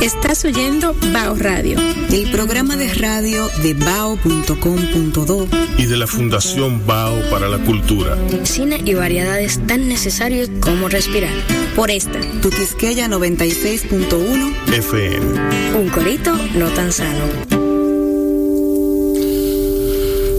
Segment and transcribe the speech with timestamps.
[0.00, 1.76] Estás oyendo Bao Radio,
[2.12, 8.16] el programa de radio de bao.com.do y de la Fundación Bao para la Cultura.
[8.44, 11.34] Cine y variedades tan necesarios como respirar.
[11.74, 15.76] Por esta, tu Quisqueya 96.1 FM.
[15.76, 17.67] Un corito no tan sano.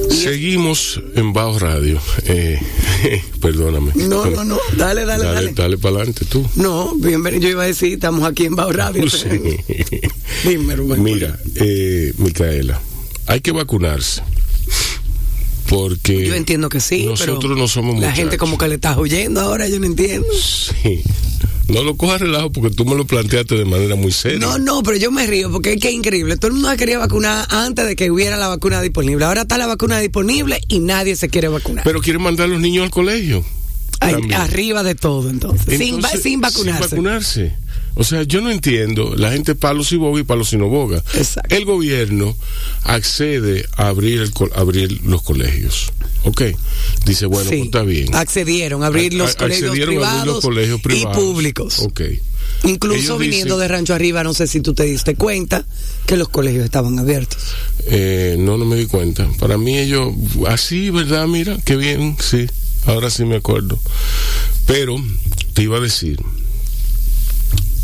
[0.10, 2.00] Seguimos en Bajo Radio.
[2.26, 2.59] Eh,
[3.41, 3.91] perdóname.
[3.96, 4.58] No, no, no.
[4.76, 5.36] Dale, dale, dale.
[5.36, 6.46] Dale, dale para adelante tú.
[6.55, 7.41] No, bienvenido.
[7.44, 9.05] Yo iba a decir, estamos aquí en Bajo Radio.
[9.09, 9.27] Sí.
[10.50, 11.04] Dime, Rubén.
[11.04, 12.80] Mira, eh, Micaela,
[13.27, 14.22] hay que vacunarse.
[15.68, 17.05] Porque Yo entiendo que sí.
[17.05, 18.18] nosotros pero no somos La muchachos.
[18.18, 20.27] gente como que le está oyendo ahora, yo no entiendo.
[20.34, 21.04] Sí.
[21.70, 24.40] No lo cojas relajo porque tú me lo planteaste de manera muy seria.
[24.40, 26.36] No, no, pero yo me río porque es que es increíble.
[26.38, 29.23] Todo el mundo se quería vacunar antes de que hubiera la vacuna disponible.
[29.26, 31.84] Ahora está la vacuna disponible y nadie se quiere vacunar.
[31.84, 33.46] Pero quieren mandar a los niños al colegio.
[34.02, 35.77] Ay, arriba de todo, entonces.
[35.77, 36.88] sin, va- Entonces, sin vacunarse.
[36.90, 37.55] Sin vacunarse.
[37.95, 39.16] O sea, yo no entiendo.
[39.16, 41.03] La gente palo si boga y palo si no boga.
[41.16, 41.53] Exacto.
[41.55, 42.35] El gobierno
[42.84, 45.91] accede a abrir, el abrir los colegios.
[46.23, 46.41] ¿Ok?
[47.05, 47.57] Dice, bueno, Sí.
[47.57, 48.13] pues está bien.
[48.15, 51.18] Accedieron a abrir los a- colegios accedieron a privados, abrir los colegios privados.
[51.18, 51.79] y públicos.
[51.79, 52.01] Ok.
[52.63, 55.65] Incluso Ellos viniendo dicen- de Rancho Arriba, no sé si tú te diste cuenta
[56.05, 57.37] que los colegios estaban abiertos.
[57.85, 59.29] Eh, no, no me di cuenta.
[59.40, 60.13] Para mí ellos,
[60.48, 61.26] así, ¿verdad?
[61.27, 62.48] Mira, qué bien, sí.
[62.85, 63.79] Ahora sí me acuerdo.
[64.66, 64.96] Pero
[65.53, 66.19] te iba a decir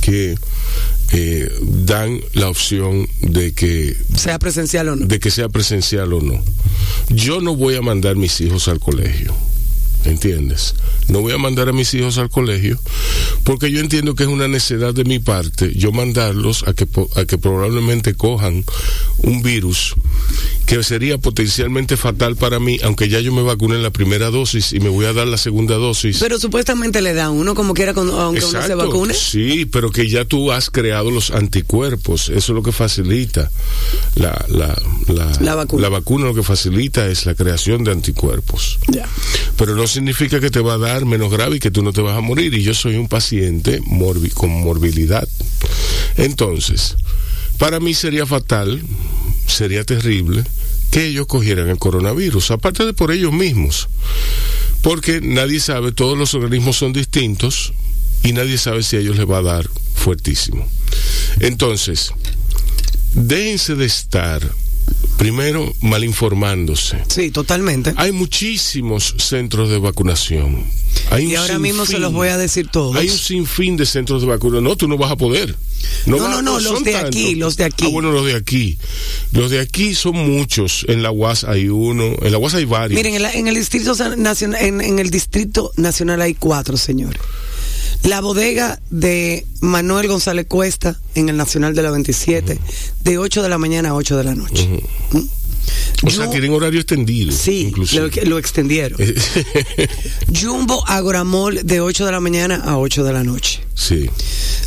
[0.06, 0.36] que
[1.14, 5.06] eh, dan la opción de que Sea presencial o no.
[5.06, 6.42] de que sea presencial o no.
[7.09, 9.34] Yo no voy a mandar mis hijos al colegio.
[10.06, 10.75] ¿Entiendes?
[11.08, 12.80] No voy a mandar a mis hijos al colegio
[13.44, 17.25] porque yo entiendo que es una necesidad de mi parte yo mandarlos a que, a
[17.25, 18.64] que probablemente cojan
[19.17, 19.95] un virus
[20.66, 24.73] que sería potencialmente fatal para mí, aunque ya yo me vacuné en la primera dosis
[24.73, 26.17] y me voy a dar la segunda dosis.
[26.19, 29.14] Pero supuestamente le da uno como quiera cuando- aunque uno se vacune.
[29.14, 32.30] Sí, pero que ya tú has creado los anticuerpos.
[32.30, 33.52] Eso es lo que facilita
[34.16, 34.75] la, la,
[35.08, 35.81] la, La vacuna.
[35.84, 38.80] La vacuna lo que facilita es la creación de anticuerpos.
[38.88, 39.07] Ya.
[39.57, 42.01] Pero no significa que te va a dar menos grave y que tú no te
[42.01, 42.53] vas a morir.
[42.53, 43.81] Y yo soy un paciente
[44.33, 45.28] con morbilidad.
[46.17, 46.95] Entonces,
[47.57, 48.81] para mí sería fatal,
[49.47, 50.44] sería terrible
[50.91, 53.88] que ellos cogieran el coronavirus, aparte de por ellos mismos.
[54.81, 57.73] Porque nadie sabe, todos los organismos son distintos
[58.23, 60.67] y nadie sabe si a ellos les va a dar fuertísimo.
[61.39, 62.12] Entonces,
[63.13, 64.41] déjense de estar,
[65.18, 66.98] primero, mal informándose.
[67.08, 67.94] Sí, totalmente.
[67.98, 70.64] Hay muchísimos centros de vacunación.
[71.12, 72.96] Hay Y ahora mismo se los voy a decir todos.
[72.96, 74.64] Hay un sinfín de centros de vacunación.
[74.64, 75.56] No, tú no vas a poder.
[76.06, 77.86] No, no, no, los de aquí, los de aquí.
[77.86, 78.78] Ah, bueno, los de aquí.
[79.31, 80.86] Los de aquí son muchos.
[80.88, 82.16] En la UAS hay uno.
[82.22, 82.98] En la UAS hay varios.
[82.98, 87.20] Miren, en, la- en el distrito nacional, en, en el distrito nacional hay cuatro, señores.
[88.03, 92.59] La bodega de Manuel González Cuesta en el Nacional de la 27,
[93.03, 94.67] de 8 de la mañana a 8 de la noche.
[95.11, 95.17] ¿Mm?
[96.03, 97.31] o Yo- sea, tienen horario extendido.
[97.31, 99.00] Sí, lo, lo extendieron.
[100.39, 103.61] Jumbo Agoramol de 8 de la mañana a 8 de la noche.
[103.73, 104.09] sí.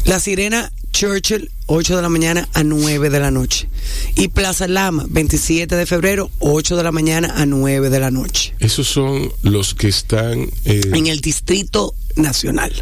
[0.04, 3.68] La Sirena Churchill, 8 de la mañana a 9 de la noche.
[4.16, 8.54] Y Plaza Lama, 27 de febrero, 8 de la mañana a 9 de la noche.
[8.58, 10.50] Esos son los que están.
[10.64, 12.72] eh, En el Distrito Nacional.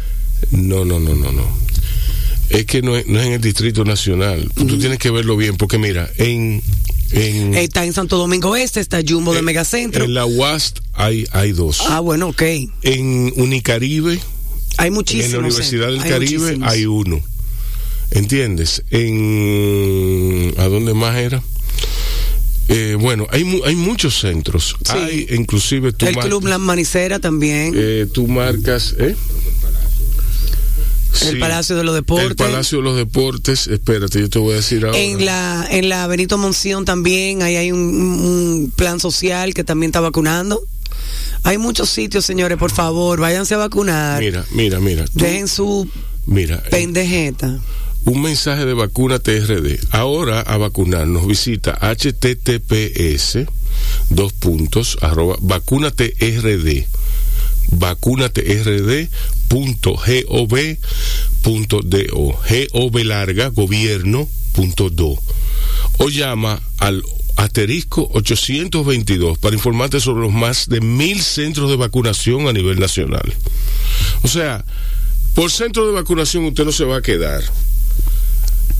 [0.51, 1.57] No, no, no, no, no.
[2.49, 4.49] Es que no es, no es en el Distrito Nacional.
[4.55, 6.61] Tú tienes que verlo bien, porque mira, en.
[7.11, 10.05] en Está en Santo Domingo Este, está Jumbo de en- Megacentro.
[10.05, 11.81] En la UAST hay, hay dos.
[11.87, 12.41] Ah, bueno, ok.
[12.83, 14.19] En Unicaribe,
[14.77, 15.25] Hay muchísimos.
[15.27, 16.71] en la Universidad del hay Caribe, muchísimos.
[16.71, 17.21] hay uno.
[18.11, 18.83] ¿Entiendes?
[18.91, 20.53] En.
[20.57, 21.43] ¿A dónde más era?
[22.69, 24.75] Eh, bueno, hay, mu- hay muchos centros.
[24.83, 24.91] Sí.
[24.97, 27.73] Hay, inclusive, tú, El Club La Manicera también.
[27.75, 28.93] eh, tú marcas.
[28.99, 29.15] ¿eh?
[31.23, 31.39] El Sí.
[31.39, 32.29] Palacio de los Deportes.
[32.29, 34.97] El Palacio de los Deportes, espérate, yo te voy a decir ahora.
[34.97, 39.89] En la, en la Benito Monción también, ahí hay un, un plan social que también
[39.89, 40.61] está vacunando.
[41.43, 44.21] Hay muchos sitios, señores, por favor, váyanse a vacunar.
[44.21, 45.05] Mira, mira, mira.
[45.05, 45.87] tú- Dejen su
[46.25, 47.59] mira, eh, pendejeta.
[48.05, 49.79] un mensaje de vacuna TRD.
[49.91, 53.37] Ahora a vacunarnos visita https
[54.09, 55.35] dos puntos arroba
[57.69, 59.07] vacunaterd
[59.49, 62.39] vacunaterd.gov.do
[62.73, 63.51] gov larga
[65.99, 67.03] o llama al
[67.35, 73.33] asterisco 822 para informarte sobre los más de mil centros de vacunación a nivel nacional.
[74.23, 74.65] O sea,
[75.35, 77.43] por centro de vacunación usted no se va a quedar.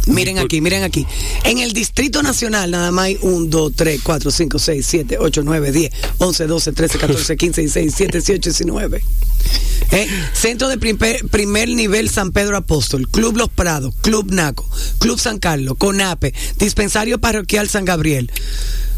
[0.08, 1.06] Miren aquí, miren aquí.
[1.44, 5.42] En el Distrito Nacional nada más hay 1, 2, 3, 4, 5, 6, 7, 8,
[5.44, 9.02] 9, 10, 11, 12, 13, 14, 15, 16, 17, 18, 19.
[9.92, 10.08] ¿Eh?
[10.34, 14.68] Centro de primer, primer, nivel San Pedro Apóstol, Club Los Prados, Club Naco,
[15.00, 18.32] Club San Carlos, CONAPE, Dispensario Parroquial San Gabriel.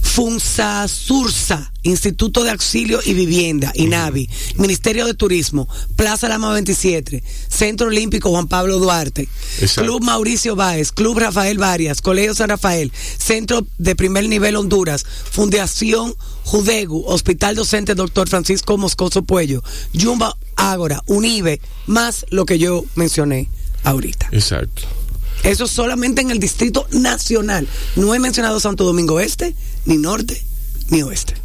[0.01, 8.29] FUNSASURSA, Instituto de Auxilio y Vivienda, INAVI, Ministerio de Turismo, Plaza Lama 27, Centro Olímpico
[8.29, 9.29] Juan Pablo Duarte,
[9.59, 9.89] Exacto.
[9.89, 16.13] Club Mauricio Báez, Club Rafael Varias, Colegio San Rafael, Centro de Primer Nivel Honduras, Fundación
[16.43, 18.27] Judegu, Hospital Docente Dr.
[18.27, 19.63] Francisco Moscoso Puello,
[19.93, 23.47] Yumba Ágora, UNIBE, más lo que yo mencioné
[23.83, 24.29] ahorita.
[24.31, 24.98] Exacto.
[25.43, 27.67] Eso solamente en el Distrito Nacional.
[27.95, 29.55] No he mencionado Santo Domingo Este,
[29.85, 30.41] ni Norte,
[30.89, 31.35] ni Oeste.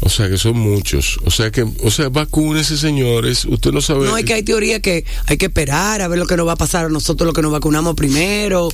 [0.00, 1.18] O sea que son muchos.
[1.24, 3.44] O sea que, o sea, vacúnese, señores.
[3.44, 4.06] Usted no sabe.
[4.06, 6.52] No, es que hay teoría que hay que esperar a ver lo que nos va
[6.52, 8.68] a pasar a nosotros, lo que nos vacunamos primero.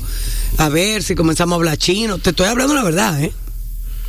[0.58, 2.18] A ver si comenzamos a hablar chino.
[2.18, 3.32] Te estoy hablando la verdad, ¿eh?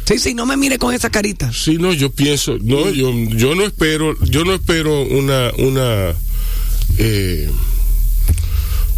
[0.05, 1.51] Sí, sí, no me mire con esa carita.
[1.53, 6.13] Sí, no, yo pienso, no, yo, yo no espero, yo no espero una, una,
[6.97, 7.49] eh,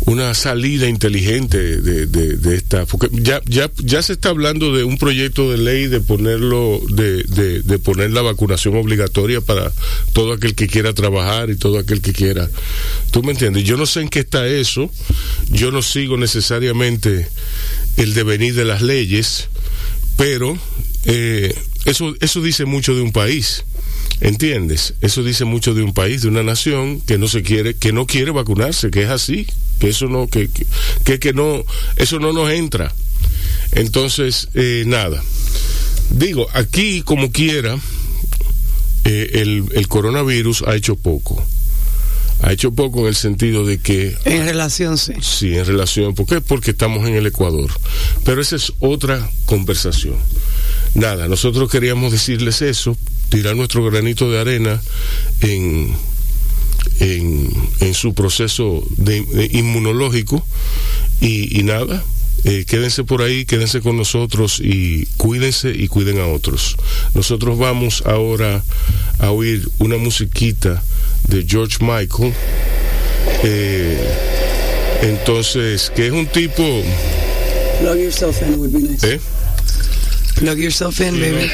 [0.06, 4.98] una salida inteligente de, de, esta porque ya ya ya se está hablando de un
[4.98, 9.72] proyecto de ley de ponerlo de, de, poner la vacunación obligatoria para
[10.14, 12.50] todo aquel que quiera trabajar y todo aquel que quiera.
[13.12, 14.92] Tú me entiendes yo no sé en qué está eso.
[15.50, 17.28] Yo no sigo necesariamente
[17.98, 19.50] el devenir de las leyes
[20.18, 20.58] pero
[21.06, 21.54] eh,
[21.86, 23.64] eso eso dice mucho de un país
[24.26, 24.96] ¿Entiendes?
[25.02, 28.08] Eso dice mucho de un país, de una nación que no se quiere, que no
[28.08, 29.46] quiere vacunarse, que es así,
[29.78, 30.50] que eso no, que,
[31.04, 31.64] que, que no,
[31.98, 32.92] eso no nos entra.
[33.74, 35.24] Entonces, eh, nada.
[36.10, 37.78] Digo, aquí como quiera,
[39.04, 41.46] eh, el, el coronavirus ha hecho poco
[42.42, 44.16] ha hecho poco en el sentido de que...
[44.26, 45.14] En relación, sí.
[45.22, 46.14] Sí, en relación.
[46.14, 46.42] ¿Por qué?
[46.42, 47.72] Porque estamos en el Ecuador.
[48.24, 50.16] Pero esa es otra conversación.
[50.94, 52.98] Nada, nosotros queríamos decirles eso,
[53.30, 54.82] tirar nuestro granito de arena
[55.42, 55.94] en,
[57.00, 60.46] en, su proceso de, inmunológico
[61.22, 62.04] y, nada,
[62.44, 66.76] eh, quédense por ahí, quédense con nosotros y cuídense y cuiden a otros.
[67.14, 68.64] Nosotros vamos ahora
[69.20, 70.84] a oír una musiquita
[71.28, 72.34] de George Michael.
[73.44, 73.98] Eh,
[75.02, 76.64] entonces, que es un tipo...
[77.80, 79.04] Plug yourself in would be nice.
[79.04, 79.20] ¿Eh?
[80.36, 81.50] Plug yourself in, baby.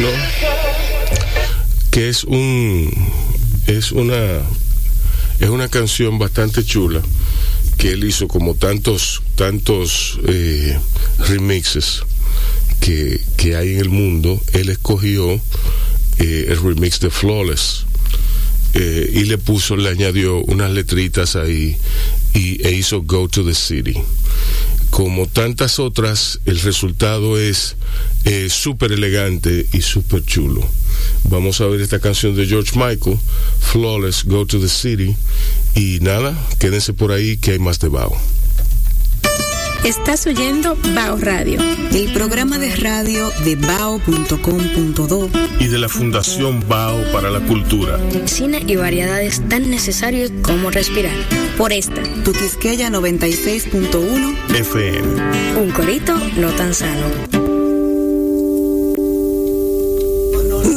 [0.00, 0.63] No.
[1.94, 2.90] Que es un...
[3.68, 4.42] Es una...
[5.38, 7.00] Es una canción bastante chula
[7.78, 10.78] que él hizo como tantos tantos eh,
[11.28, 12.02] remixes
[12.80, 15.32] que, que, hay en el mundo él escogió
[16.18, 17.84] eh, el remix de Flawless
[18.74, 21.76] eh, y le puso, le añadió unas letritas ahí
[22.34, 23.94] y, e hizo Go to the City.
[24.94, 27.74] Como tantas otras, el resultado es
[28.22, 30.64] eh, súper elegante y súper chulo.
[31.24, 33.18] Vamos a ver esta canción de George Michael,
[33.58, 35.16] Flawless, Go to the City.
[35.74, 38.16] Y nada, quédense por ahí que hay más de Bao.
[39.84, 41.60] Estás oyendo Bao Radio,
[41.92, 45.28] el programa de radio de bao.com.do
[45.60, 47.98] y de la Fundación Bao para la Cultura.
[48.24, 51.14] Cine y variedades tan necesarios como respirar.
[51.58, 55.60] Por esta, tu Quisqueya 96.1 FM.
[55.60, 57.06] Un corito no tan sano.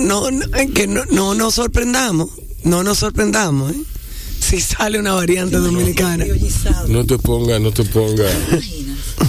[0.02, 2.30] No, no, que no, no nos sorprendamos,
[2.64, 3.80] no nos sorprendamos, ¿eh?
[4.48, 6.26] si sale una variante dominicana.
[6.88, 8.30] No te ponga, no te ponga.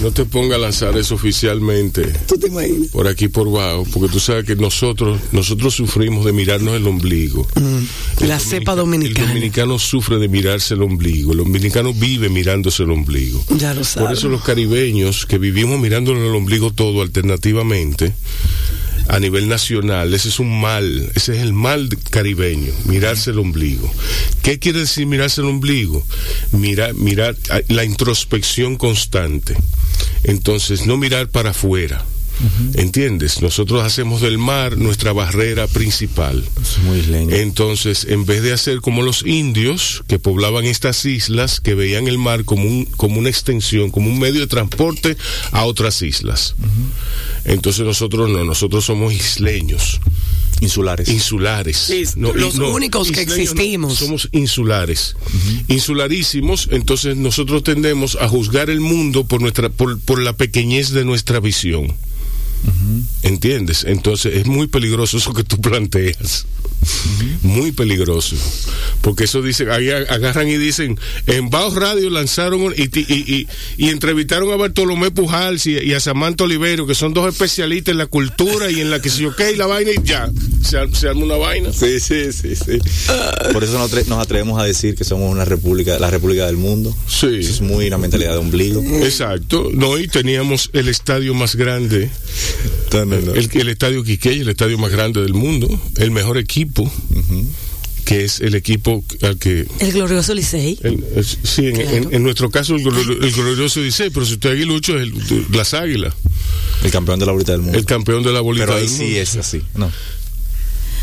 [0.01, 2.03] No te ponga a lanzar eso oficialmente.
[2.27, 2.89] ¿Tú te imaginas?
[2.89, 7.47] Por aquí por bajo, porque tú sabes que nosotros nosotros sufrimos de mirarnos el ombligo.
[7.55, 9.27] Mm, la cepa dominicana.
[9.27, 11.33] El dominicano sufre de mirarse el ombligo.
[11.33, 13.43] El dominicano vive mirándose el ombligo.
[13.57, 14.07] Ya lo sabes.
[14.07, 18.13] Por eso los caribeños que vivimos mirándonos el ombligo todo alternativamente
[19.09, 20.13] a nivel nacional.
[20.13, 23.91] Ese es un mal, ese es el mal caribeño, mirarse el ombligo.
[24.43, 26.05] ¿Qué quiere decir mirarse el ombligo?
[26.51, 27.35] Mirar, mirar
[27.67, 29.55] la introspección constante.
[30.23, 32.05] Entonces, no mirar para afuera.
[32.73, 33.41] ¿Entiendes?
[33.41, 36.43] Nosotros hacemos del mar nuestra barrera principal.
[36.83, 42.07] muy Entonces, en vez de hacer como los indios que poblaban estas islas, que veían
[42.07, 45.17] el mar como, un, como una extensión, como un medio de transporte
[45.51, 46.55] a otras islas.
[47.45, 49.99] Entonces nosotros no, nosotros somos isleños.
[50.61, 51.07] Insulares.
[51.09, 52.15] Insulares.
[52.17, 53.97] los únicos que existimos.
[53.97, 55.15] somos insulares.
[55.67, 61.05] Insularísimos, entonces nosotros tendemos a juzgar el mundo por, nuestra, por, por la pequeñez de
[61.05, 61.95] nuestra visión.
[63.23, 63.85] ¿Entiendes?
[63.87, 66.45] Entonces es muy peligroso eso que tú planteas.
[67.43, 68.35] muy peligroso.
[69.01, 73.47] Porque eso dice, ahí agarran y dicen, en Bajo Radio lanzaron y, y,
[73.77, 78.07] y, entrevistaron a Bartolomé Pujals y, a Samantha Olivero, que son dos especialistas en la
[78.07, 80.29] cultura y en la que se ok la vaina y ya,
[80.61, 81.71] se, se, arma una vaina.
[81.71, 82.79] Sí, sí, sí, sí.
[83.53, 86.95] Por eso nos, nos, atrevemos a decir que somos una república, la república del mundo.
[87.07, 87.39] Sí.
[87.39, 88.81] es muy la mentalidad de ombligo.
[89.03, 89.69] Exacto.
[89.73, 92.09] No, y teníamos el estadio más grande,
[92.91, 96.91] el, el estadio Quiqueya, el estadio más grande del mundo, el mejor equipo
[98.09, 99.67] que es el equipo al que...
[99.77, 100.79] El glorioso Licey.
[101.43, 106.15] sí, en, nuestro caso el, glorioso Licey, pero si usted aguilucho es el, las águilas.
[106.83, 107.77] El campeón de la bolita del mundo.
[107.77, 109.91] El campeón de la bolita pero ahí sí es así, no.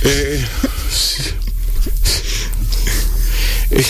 [0.02, 0.44] Eh,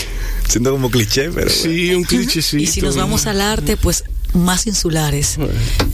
[0.47, 1.49] Siendo como cliché, pero...
[1.49, 2.57] Sí, un cliché, sí.
[2.61, 4.03] Y si nos vamos al arte, pues
[4.37, 5.37] más insulares.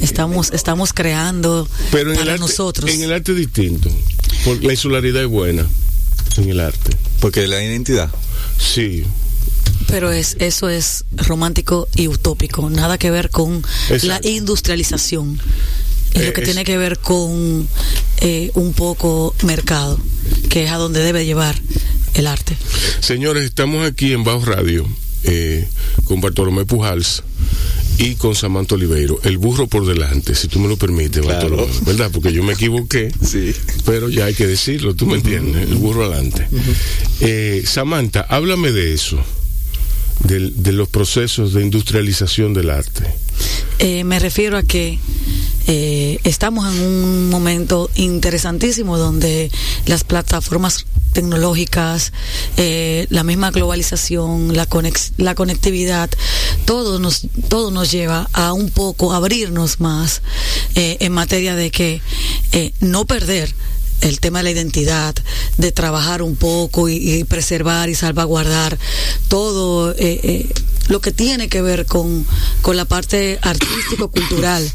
[0.01, 2.89] Estamos, estamos creando pero para nosotros.
[2.89, 3.89] En el arte es distinto.
[4.45, 5.67] Porque la insularidad es buena
[6.38, 6.91] en el arte.
[7.19, 8.09] Porque la identidad.
[8.59, 9.05] Sí.
[9.88, 13.63] Pero es eso es romántico y utópico, nada que ver con
[14.03, 15.39] la industrialización.
[16.13, 17.67] Es lo que tiene que ver con
[18.21, 20.00] eh, un poco mercado,
[20.50, 21.59] que es a donde debe llevar
[22.13, 22.55] el arte.
[23.00, 24.88] Señores, estamos aquí en Bajo Radio
[25.23, 25.67] eh,
[26.05, 27.23] con Bartolomé Pujals
[27.97, 29.19] y con Samantha Oliveiro.
[29.23, 32.12] El burro por delante, si tú me lo permites, ¿verdad?
[32.12, 33.53] Porque yo me equivoqué, sí.
[33.85, 36.47] pero ya hay que decirlo, tú me entiendes, el burro adelante.
[37.19, 39.23] Eh, Samantha, háblame de eso,
[40.23, 43.05] de, los procesos de industrialización del arte.
[43.79, 44.99] Eh, me refiero a que
[45.65, 49.49] eh, estamos en un momento interesantísimo donde
[49.85, 52.11] las plataformas tecnológicas,
[52.57, 54.67] eh, la misma globalización, la,
[55.17, 56.09] la conectividad,
[56.65, 60.21] todo nos, todo nos lleva a un poco abrirnos más
[60.75, 62.01] eh, en materia de que
[62.81, 63.53] no perder
[64.03, 65.15] el tema de la identidad,
[65.57, 68.77] de trabajar un poco y, preservar y salvaguardar
[69.27, 69.95] todo
[70.88, 72.25] lo que tiene que ver con,
[72.62, 74.69] con la parte artístico-cultural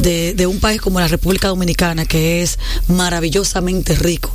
[0.00, 4.34] de, de, un país como la República Dominicana, que es maravillosamente rico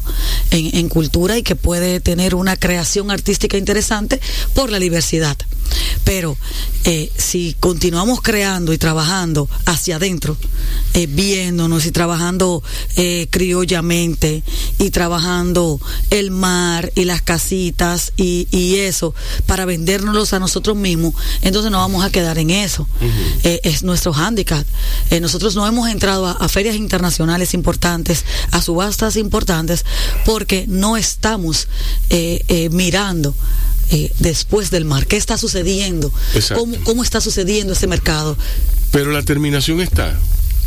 [0.52, 4.22] en, en cultura y que puede tener una creación artística interesante
[4.54, 5.38] por la diversidad.
[6.08, 6.38] Pero
[6.86, 10.38] eh, si continuamos creando y trabajando hacia adentro,
[10.94, 12.64] eh, viéndonos y trabajando
[12.96, 14.42] eh, criollamente
[14.80, 19.14] y trabajando el mar y las casitas y, y eso
[19.48, 22.88] para vendérnoslos a nosotros mismos, entonces no vamos a quedar en eso.
[23.44, 24.66] es nuestro hándicap.
[25.20, 29.84] nosotros no hemos entrado a, ferias internacionales importantes, a subastas importantes,
[30.24, 31.68] porque no estamos
[32.72, 33.36] mirando
[33.90, 35.08] eh, después del mar?
[35.08, 35.97] ¿Qué está sucediendo?
[36.54, 38.38] ¿Cómo, ¿Cómo, está sucediendo ese mercado?
[38.92, 40.18] Pero la terminación está.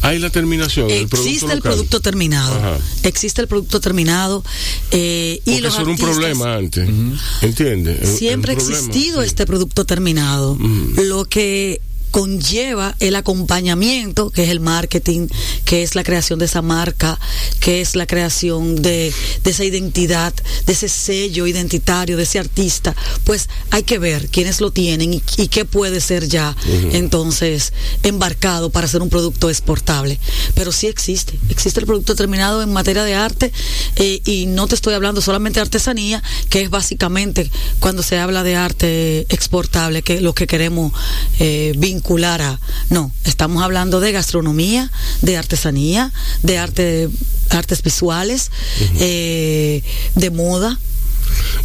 [0.03, 0.91] Hay la terminación.
[0.91, 2.79] Existe el producto, terminado.
[3.03, 4.43] Existe el producto terminado.
[4.91, 6.89] Eh, y eso era un problema antes.
[7.43, 8.17] ¿Entiendes?
[8.17, 10.57] Siempre ha existido este producto terminado.
[10.97, 15.29] Lo que conlleva el acompañamiento, que es el marketing,
[15.65, 17.19] que es la creación de esa marca,
[17.61, 19.13] que es la creación de,
[19.45, 20.35] esa identidad,
[20.67, 25.21] de ese sello identitario, de ese artista, pues hay que ver quiénes lo tienen y,
[25.51, 26.57] qué puede ser ya
[26.93, 27.73] entonces
[28.05, 30.19] embarcado para ser un producto exportable.
[30.55, 33.53] Pero sí existe, existe el producto terminado en materia de arte
[33.97, 37.51] eh, y no te estoy hablando solamente de artesanía, que es básicamente
[37.81, 40.93] cuando se habla de arte exportable, que lo que queremos
[41.39, 41.73] eh,
[42.91, 44.91] no, estamos hablando de gastronomía,
[45.23, 47.09] de artesanía, de arte,
[47.51, 48.51] artes visuales,
[48.99, 49.83] eh,
[50.17, 50.79] de moda.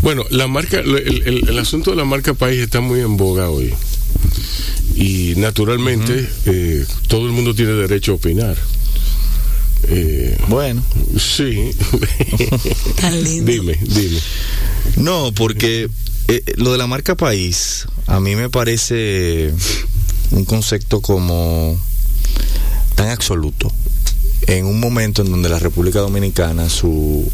[0.02, 3.74] Bueno, la marca, el, asunto de la marca país está muy en boga hoy.
[4.96, 8.56] Y naturalmente eh, todo el mundo tiene derecho a opinar.
[9.88, 10.84] Eh, bueno.
[11.18, 11.72] Sí.
[13.44, 14.20] Dime, dime.
[14.98, 15.90] No, porque
[16.58, 19.54] lo de la marca país, a mí me parece
[20.32, 21.78] un concepto como
[22.96, 23.72] tan absoluto.
[24.48, 27.30] En un momento en donde la República Dominicana su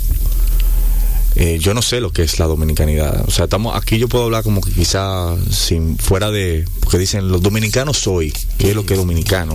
[1.36, 3.24] eh, yo no sé lo que es la dominicanidad.
[3.28, 7.30] O sea estamos aquí yo puedo hablar como que quizá sin fuera de porque dicen
[7.30, 9.54] los dominicanos soy que es lo que es dominicano.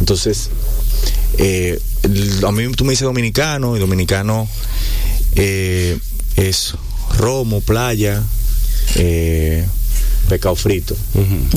[0.00, 0.50] Entonces
[1.38, 1.78] eh,
[2.46, 4.48] a mí tú me dices dominicano y dominicano
[5.34, 5.98] eh,
[6.36, 6.74] es
[7.18, 8.22] romo playa
[8.94, 9.66] eh,
[10.28, 10.96] Pecado frito.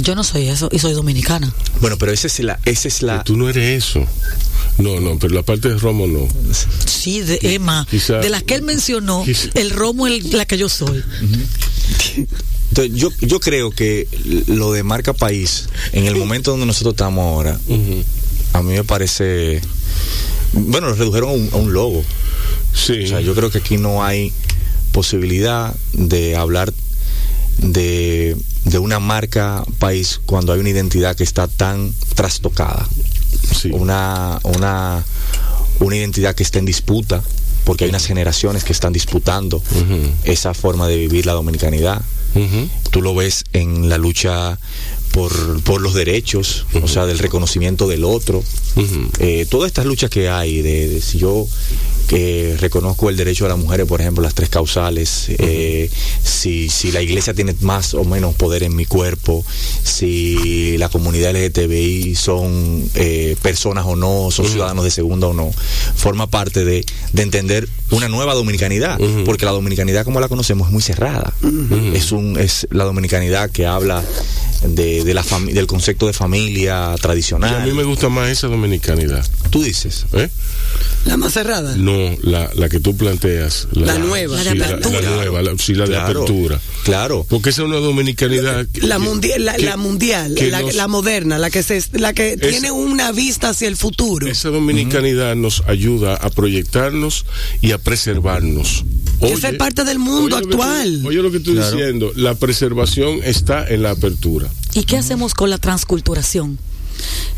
[0.02, 1.52] Yo no soy eso y soy dominicana.
[1.82, 2.60] Bueno, pero esa es la...
[2.66, 3.24] Esa es la...
[3.24, 4.06] tú no eres eso.
[4.78, 6.28] No, no, pero la parte de Romo no.
[6.86, 7.86] Sí, de Emma.
[7.92, 11.04] de las que él mencionó, el Romo es la que yo soy.
[12.70, 14.08] Entonces, yo, yo creo que
[14.48, 17.60] lo de marca país, en el momento donde nosotros estamos ahora,
[18.54, 19.62] a mí me parece.
[20.54, 22.04] Bueno, lo redujeron a un, logo.
[22.74, 23.04] Sí.
[23.04, 24.32] O sea, yo creo que aquí no hay
[24.92, 26.74] posibilidad de hablar
[27.62, 28.36] de,
[28.66, 32.88] de una marca país cuando hay una identidad que está tan trastocada.
[33.56, 33.70] Sí.
[33.72, 35.04] Una, una,
[35.80, 37.22] una identidad que está en disputa,
[37.64, 39.62] porque hay unas generaciones que están disputando
[40.24, 42.02] esa forma de vivir la dominicanidad.
[42.92, 44.58] Tú lo ves en la lucha
[45.20, 48.42] por, por los derechos, o sea, del reconocimiento del otro.
[49.20, 51.46] Eh, todas estas luchas que hay, de, de si yo
[52.08, 55.92] que reconozco el derecho de las mujeres, por ejemplo, las tres causales, eh,
[56.24, 59.46] si, si la iglesia tiene más o menos poder en mi cuerpo,
[59.84, 65.52] si la comunidad LGTBI son eh, personas o no, son ciudadanos de segunda o no,
[65.96, 70.74] forma parte de, de entender una nueva dominicanidad, porque la dominicanidad como la conocemos es
[70.74, 71.34] muy cerrada.
[71.94, 74.04] Es un es la dominicanidad que habla
[74.64, 77.56] de, de la del concepto de familia Y tradicional.
[77.56, 79.26] a mí me gusta más esa dominicanidad.
[79.50, 80.06] Tú dices.
[80.14, 80.30] ¿eh?
[81.06, 81.76] La más cerrada.
[81.76, 83.68] No, la, la que tú planteas.
[83.72, 84.38] La nueva.
[84.38, 86.60] sí, La de la, nueva, la- sí, la de Claro, apertura.
[86.84, 87.26] Claro.
[87.28, 88.68] Porque esa es una dominicanidad.
[88.72, 91.64] que- La, que- mundial, la, que- la mundial, que la, nos- la moderna, la que
[91.64, 94.28] se, la que Es- tiene una vista hacia el futuro.
[94.28, 97.26] Esa dominicanidad nos ayuda a proyectarnos
[97.62, 98.84] y a preservarnos.
[99.22, 101.06] Esa es parte del mundo oye lo que tú- actual.
[101.06, 101.76] oye lo que estoy Claro.
[101.76, 104.50] diciendo, la preservación está en la apertura.
[104.74, 106.58] ¿Y qué hacemos con la transculturación?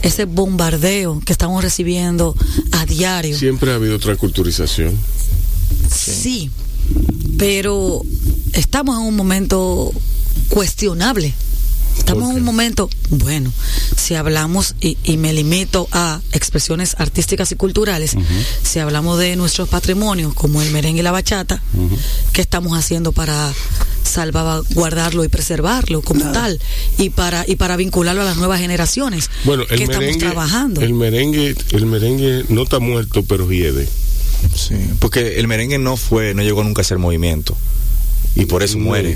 [0.02, 2.36] Ese bombardeo que estamos recibiendo
[2.72, 3.38] a diario.
[3.38, 4.96] Siempre ha habido otra culturización.
[5.94, 6.50] Sí,
[7.38, 8.02] pero
[8.54, 9.92] estamos en un momento
[10.50, 11.34] cuestionable.
[11.98, 12.40] Estamos ¿Por en qué?
[12.40, 13.52] un momento, bueno,
[13.96, 18.16] si hablamos, y, y me limito a expresiones artísticas y culturales,
[18.64, 21.62] si hablamos de nuestros patrimonios como el merengue y la bachata,
[22.34, 23.54] ¿qué estamos haciendo para
[24.04, 26.60] salvaguardarlo y preservarlo como tal?
[26.98, 29.30] Y para, y para vincularlo a las nuevas generaciones.
[29.44, 30.82] Bueno, el que estamos merengue, trabajando.
[30.82, 33.88] el merengue, el merengue no está muerto, pero hiede.
[34.56, 37.56] Sí, porque el merengue no fue, no llegó nunca a ser movimiento.
[38.36, 39.16] Y por eso muere.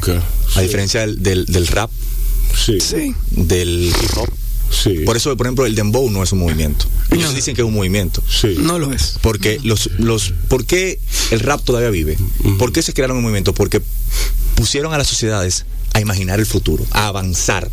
[0.55, 1.89] A diferencia del, del, del rap,
[2.53, 3.13] Sí, Sí.
[3.31, 4.29] del hip hop.
[4.71, 6.85] sí, Por eso, por ejemplo, el dembow no es un movimiento.
[7.11, 8.21] Ellos dicen que es un movimiento.
[8.29, 8.55] sí.
[8.57, 9.15] No lo es.
[9.21, 10.99] Porque los, los, ¿por qué
[11.31, 12.17] el rap todavía vive?
[12.57, 13.53] ¿Por qué se crearon un movimiento?
[13.53, 13.81] Porque
[14.55, 17.69] pusieron a las sociedades a imaginar el futuro, a avanzar.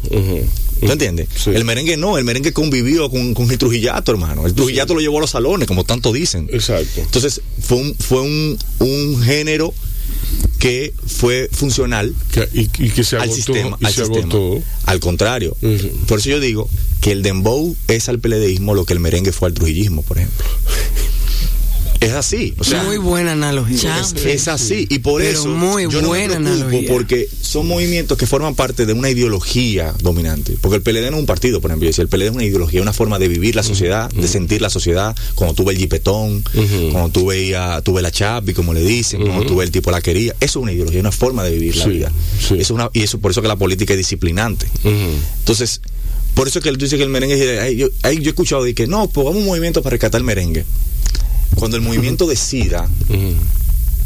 [0.81, 1.29] ¿Tú entiendes?
[1.37, 1.51] Sí.
[1.51, 4.47] El merengue no, el merengue convivió con, con el trujillato, hermano.
[4.47, 6.49] El trujillato lo llevó a los salones, como tanto dicen.
[6.53, 7.01] Exacto.
[7.01, 9.73] Entonces, fue un, fue un, un género
[10.59, 13.37] que fue funcional Que- y, y que se al agotó.
[13.37, 13.77] sistema.
[13.81, 14.33] y Al, se sistema.
[14.35, 14.63] agotó.
[14.87, 15.57] al contrario.
[16.07, 16.69] Por eso yo digo
[17.01, 20.47] que el dembow es al peledeísmo lo que el merengue fue al trujillismo, por ejemplo.
[22.03, 22.55] Es así.
[22.59, 24.01] O sea, muy buena analogía.
[24.01, 24.87] Es, es así.
[24.91, 26.89] Y por Pero eso muy yo buena no me preocupo analogía.
[26.89, 30.57] porque son movimientos que forman parte de una ideología dominante.
[30.61, 31.85] Porque el PLD no es un partido, por ejemplo.
[31.87, 34.61] Yo decía, el PLD es una ideología, una forma de vivir la sociedad, de sentir
[34.63, 35.15] la sociedad.
[35.35, 36.45] Cuando tú ves el jipetón,
[36.91, 40.01] cuando veías, tú ves la chapi, como le dicen, cuando tú ves el tipo la
[40.01, 40.33] quería.
[40.41, 42.13] Eso es una ideología, una forma de vivir la vida.
[42.39, 42.55] sí.
[42.55, 44.67] Eso es una, y eso por eso que la política es disciplinante.
[44.85, 45.81] Entonces,
[46.35, 48.87] por eso que tú dices que el merengue, ay, yo, yo he escuchado de que
[48.87, 50.65] no, pongamos un movimiento para rescatar el merengue.
[51.57, 52.89] Cuando el movimiento decida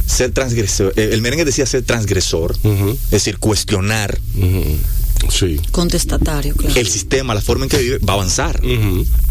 [0.07, 4.19] ser transgresor, eh, el merengue decía ser transgresor, es decir, cuestionar.
[5.31, 5.61] Sí.
[5.73, 6.79] Contestatario, claro.
[6.79, 8.61] el sistema, la forma en que vive, va a avanzar.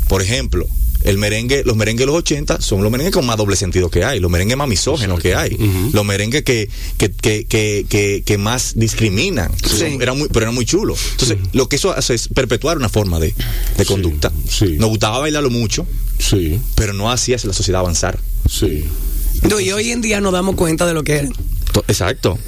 [0.08, 0.68] Por ejemplo,
[1.06, 4.04] el merengue, los merengues de los 80 son los merengues con más doble sentido que
[4.04, 5.58] hay, los merengues más misógenos que hay,
[5.94, 9.98] los merengues que, que, que, que, que, que más discriminan, Sí.
[10.02, 11.00] era muy, pero eran muy chulos.
[11.12, 13.34] Entonces, lo que eso hace es perpetuar una forma de,
[13.78, 14.32] de conducta.
[14.50, 14.76] sí.
[14.80, 15.86] Nos gustaba bailarlo mucho,
[16.20, 16.60] Sí.
[16.76, 18.20] pero no hacía a la sociedad avanzar.
[18.50, 18.84] Sí.
[19.50, 21.34] No, y hoy en día nos damos cuenta de lo que eran.
[21.76, 22.40] To- Exacto.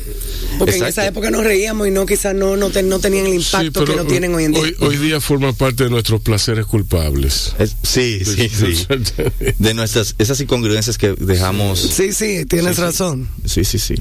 [0.57, 3.33] Porque en esa época nos reíamos y no quizás no, no, ten- no tenían el
[3.35, 4.61] impacto Sí, que no tienen hoy en día.
[4.63, 7.53] Hoy, hoy día forma parte de nuestros placeres culpables.
[7.59, 8.87] Es- sí, sí, sí.
[9.59, 11.77] De nuestras, esas incongruencias que dejamos.
[11.79, 13.27] sí, sí, tienes razón.
[13.45, 13.95] Sí, sí, sí.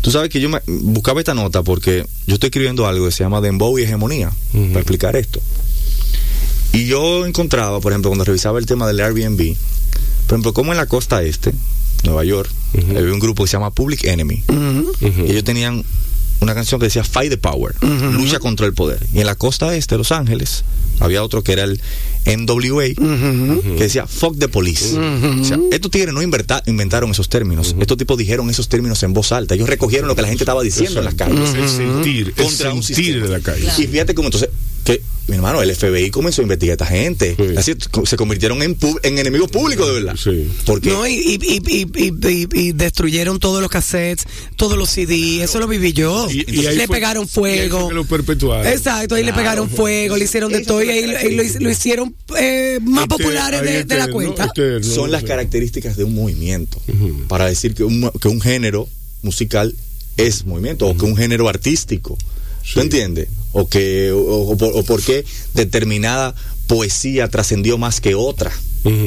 [0.00, 3.22] Tú sabes que yo me, buscaba esta nota porque yo estoy escribiendo algo que se
[3.22, 5.40] llama Dembow y Hegemonía, para explicar esto.
[6.72, 9.54] Y yo encontraba, por ejemplo, cuando revisaba el tema del Airbnb,
[10.26, 11.52] por ejemplo, como en la costa este,
[12.04, 14.42] Nueva York, había un grupo que se llama Public Enemy.
[15.00, 15.84] Y ellos tenían
[16.40, 19.04] una canción que decía Fight the Power, lucha contra el poder.
[19.14, 20.64] Y en la costa este de Los Ángeles
[21.00, 21.80] había otro que era el
[22.26, 24.96] NWA, que decía fuck the police.
[24.96, 27.74] O sea, estos tigres no inventaron esos términos.
[27.78, 29.54] Estos tipos dijeron esos términos en voz alta.
[29.54, 31.54] Ellos recogieron lo que la gente estaba diciendo en las calles.
[31.54, 33.68] El sentir, el Contra un sentir de la calle.
[33.78, 34.48] Y fíjate cómo entonces,
[34.84, 37.34] que mi hermano, el FBI comenzó a investigar a esta gente.
[37.38, 37.56] Sí.
[37.56, 37.72] Así
[38.04, 40.16] se convirtieron en, en enemigos públicos, de verdad.
[40.22, 40.46] Sí.
[40.66, 44.26] Porque No, y, y, y, y- y- y- y destruyeron todos los cassettes,
[44.56, 46.28] todos los CD, eso lo viví yo.
[46.30, 47.88] Y- y ahí le fue- pegaron y ahí fue fuego.
[47.88, 48.66] que lo perpetuaron.
[48.66, 52.14] Exacto, ahí le pegaron fuego, le hicieron de todo y ahí, ahí lo, lo hicieron
[52.38, 54.52] eh, más Este- populares de, de la cuenta.
[54.82, 56.80] son las características de un movimiento.
[57.28, 58.88] Para decir que un, que un género
[59.22, 59.74] musical
[60.16, 62.16] es movimiento, o que un género artístico.
[62.72, 63.28] ¿Tú entiendes?
[63.52, 66.34] O que o, o por- o por qué determinada
[66.66, 68.52] poesía trascendió más que otra.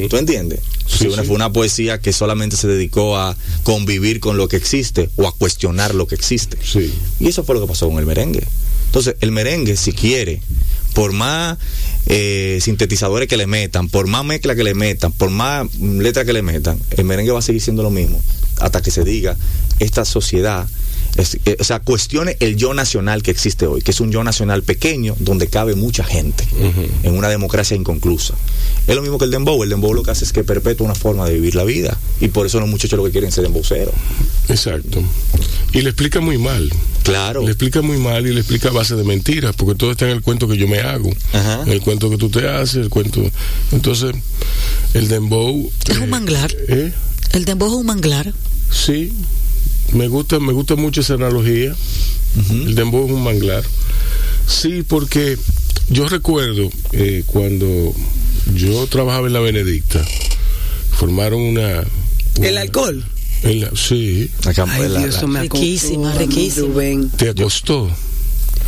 [0.10, 0.60] ¿Tú entiendes?
[0.88, 1.28] Sí, si una, sí.
[1.28, 5.32] fue una poesía que solamente se dedicó a convivir con lo que existe o a
[5.36, 6.58] cuestionar lo que existe.
[6.64, 6.92] Sí.
[7.20, 8.44] Y eso fue lo que pasó con el merengue.
[8.88, 10.42] Entonces, el merengue, si quiere,
[10.98, 11.60] por más
[12.08, 16.34] eh, sintetizadores que le metan, por más mezcla que le metan, por más letra que
[16.34, 18.20] le metan, el merengue va a seguir siendo lo mismo
[18.60, 19.38] hasta que se diga
[19.78, 20.68] esta sociedad.
[21.18, 24.24] Es- eh, o sea, cuestione el yo nacional que existe hoy, que es un yo
[24.24, 26.46] nacional pequeño donde cabe mucha gente
[27.04, 28.36] en una democracia inconclusa.
[28.88, 29.62] Es lo mismo que el dembow.
[29.64, 31.98] El dembow lo que hace es que perpetúa una forma de vivir la vida.
[32.22, 33.94] Y por eso los muchachos lo que quieren es ser dembowceros.
[34.48, 35.02] Exacto.
[35.74, 36.72] Y le explica muy mal.
[37.04, 37.42] Claro.
[37.42, 40.12] Le explica muy mal y le explica a base de mentiras, porque todo está en
[40.12, 41.64] el cuento que yo me hago, Ajá.
[41.64, 43.22] en el cuento que tú te haces, el cuento.
[43.72, 44.16] Entonces,
[44.94, 45.70] el dembow.
[45.90, 46.54] Es un manglar.
[46.68, 46.94] ¿eh?
[47.34, 48.34] El dembow es un manglar.
[48.72, 49.12] Sí,
[49.94, 51.76] me gusta, me gusta mucho esa analogía.
[52.50, 53.64] El dembow es un manglar.
[54.48, 55.38] Sí, porque
[55.90, 57.94] yo recuerdo eh, cuando
[58.54, 60.04] yo trabajaba en la Benedicta,
[60.92, 61.80] formaron una.
[62.42, 63.04] ¿El una- alcohol?
[63.44, 64.52] en la- sí, La
[65.42, 66.68] Riquísima, riquísima.
[66.68, 67.10] Rubén.
[67.12, 67.90] te acostó.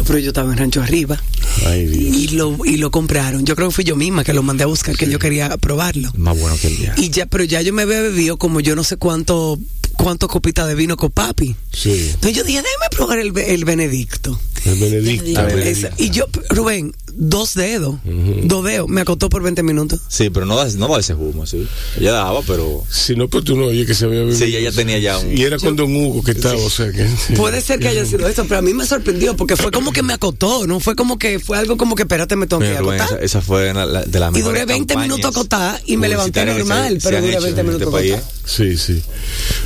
[0.08, 1.22] Pero yo estaba en Rancho Arriba
[1.66, 2.16] Ay, Dios.
[2.16, 3.46] y lo, y lo compraron.
[3.46, 6.12] Yo creo que fui yo misma que lo mandé a buscar, que yo quería probarlo.
[6.16, 6.94] más bueno que el día.
[6.98, 9.60] Y ya, pero ya yo me había bebido como yo no sé cuánto,
[10.04, 11.56] cuánto copitas de vino con papi.
[11.72, 14.40] Sí, Entonces yo dije, déjame probar el, el Benedicto.
[14.66, 14.80] el.
[14.80, 15.48] Benedicta.
[15.50, 17.98] Esa- y yo, Rubén, dos dedos,
[18.44, 20.00] dos dedos, me acostó por 20 minutos.
[20.08, 21.68] Sí, pero no no da ese humo, sí.
[22.00, 22.84] Ella daba, pero.
[22.90, 24.38] Si no, pero tú no oye que se había bebido.
[24.38, 27.06] Sí, ella tenía ya un- Y era con Don Hugo que estaba, o sea que.
[27.36, 30.02] Puede ser que haya sido eso, pero a mí me sorprendió porque fue como que
[30.02, 32.80] me acotó, no fue como que fue algo como que espérate, me tengo que Mira,
[32.80, 33.18] Rubén, acotar.
[33.24, 36.08] esa, esa fue una la- de las Y duré 20 campañas minutos acotada y me
[36.08, 38.34] levanté normal, se- pero duré hecho 20 en minutos este acotada.
[38.46, 39.02] Sí, sí.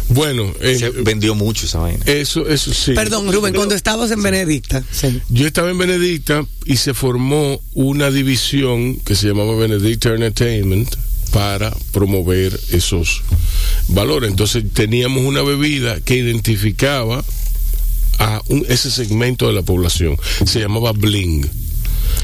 [0.10, 2.04] Bueno, eh, Se vendió mucho esa vaina.
[2.06, 2.94] eso, eso sí.
[2.94, 4.84] Perdón, Rubén, cuando estabas en Benedicta.
[4.92, 5.22] Sí.
[5.30, 7.43] Yo estaba en Benedicta y se formó
[7.74, 10.90] una división que se llamaba Benedicta Entertainment
[11.32, 13.22] para promover esos
[13.88, 14.30] valores.
[14.30, 17.24] Entonces teníamos una bebida que identificaba
[18.20, 20.18] a un- ese segmento de la población.
[20.46, 21.46] Se llamaba Bling.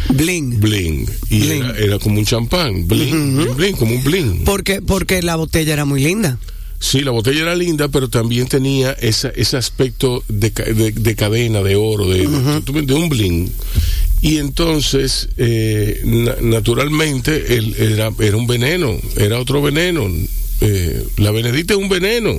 [0.09, 0.59] Bling.
[0.59, 1.09] Bling.
[1.29, 1.63] Y Bling.
[1.63, 2.87] Era, era como un champán.
[2.87, 4.43] Bling, bling, bling, como un bling.
[4.45, 6.37] Porque, porque la botella era muy linda.
[6.81, 11.61] Sí, la botella era linda, pero también tenía esa, ese aspecto de, de- de cadena,
[11.61, 13.51] de oro, de un bling.
[14.21, 20.07] Y entonces, eh, na- naturalmente, él era, era un veneno, era otro veneno.
[20.61, 22.33] Eh, la Benedicta es un veneno.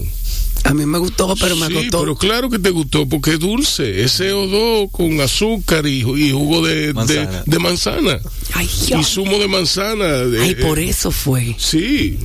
[0.65, 4.03] A mí me gustó, pero me sí, pero claro que te gustó, porque es dulce.
[4.05, 7.43] Es CO2 con azúcar y, ju- y jugo de de- Manzana.
[7.47, 8.21] de manzana.
[8.53, 8.69] Ay,
[9.01, 10.07] Y zumo de manzana.
[10.19, 11.55] de- Ay, por eh, eso fue.
[11.57, 12.19] Sí.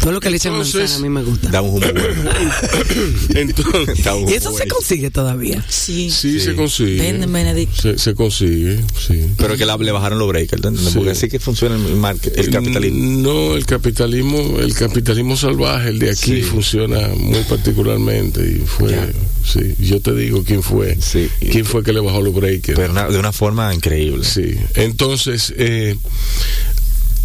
[0.00, 1.50] Todo lo que le echan Entonces- manzana a mí me gusta.
[1.50, 2.30] Da un humo bueno.
[3.34, 5.64] Entonces, Da un Y eso se consigue todavía.
[5.68, 6.10] Sí.
[6.10, 6.98] sí, se consigue.
[7.02, 7.74] Venden Benedict.
[7.74, 9.26] Se, se consigue, sí.
[9.36, 10.62] Pero que la- le bajaron los breakers.
[10.94, 13.20] Porque así que funciona el, market, el capitalismo.
[13.32, 16.42] No, el capitalismo, el capitalismo salvaje, el de aquí Sí.
[16.42, 19.08] funciona muy particularmente y fue, Ya.
[19.44, 21.28] sí, yo te digo quién fue, Sí.
[21.50, 22.78] quién fue que le bajó los breakers.
[22.78, 24.24] Pero una- de una forma increíble.
[24.24, 25.96] Sí, entonces, eh,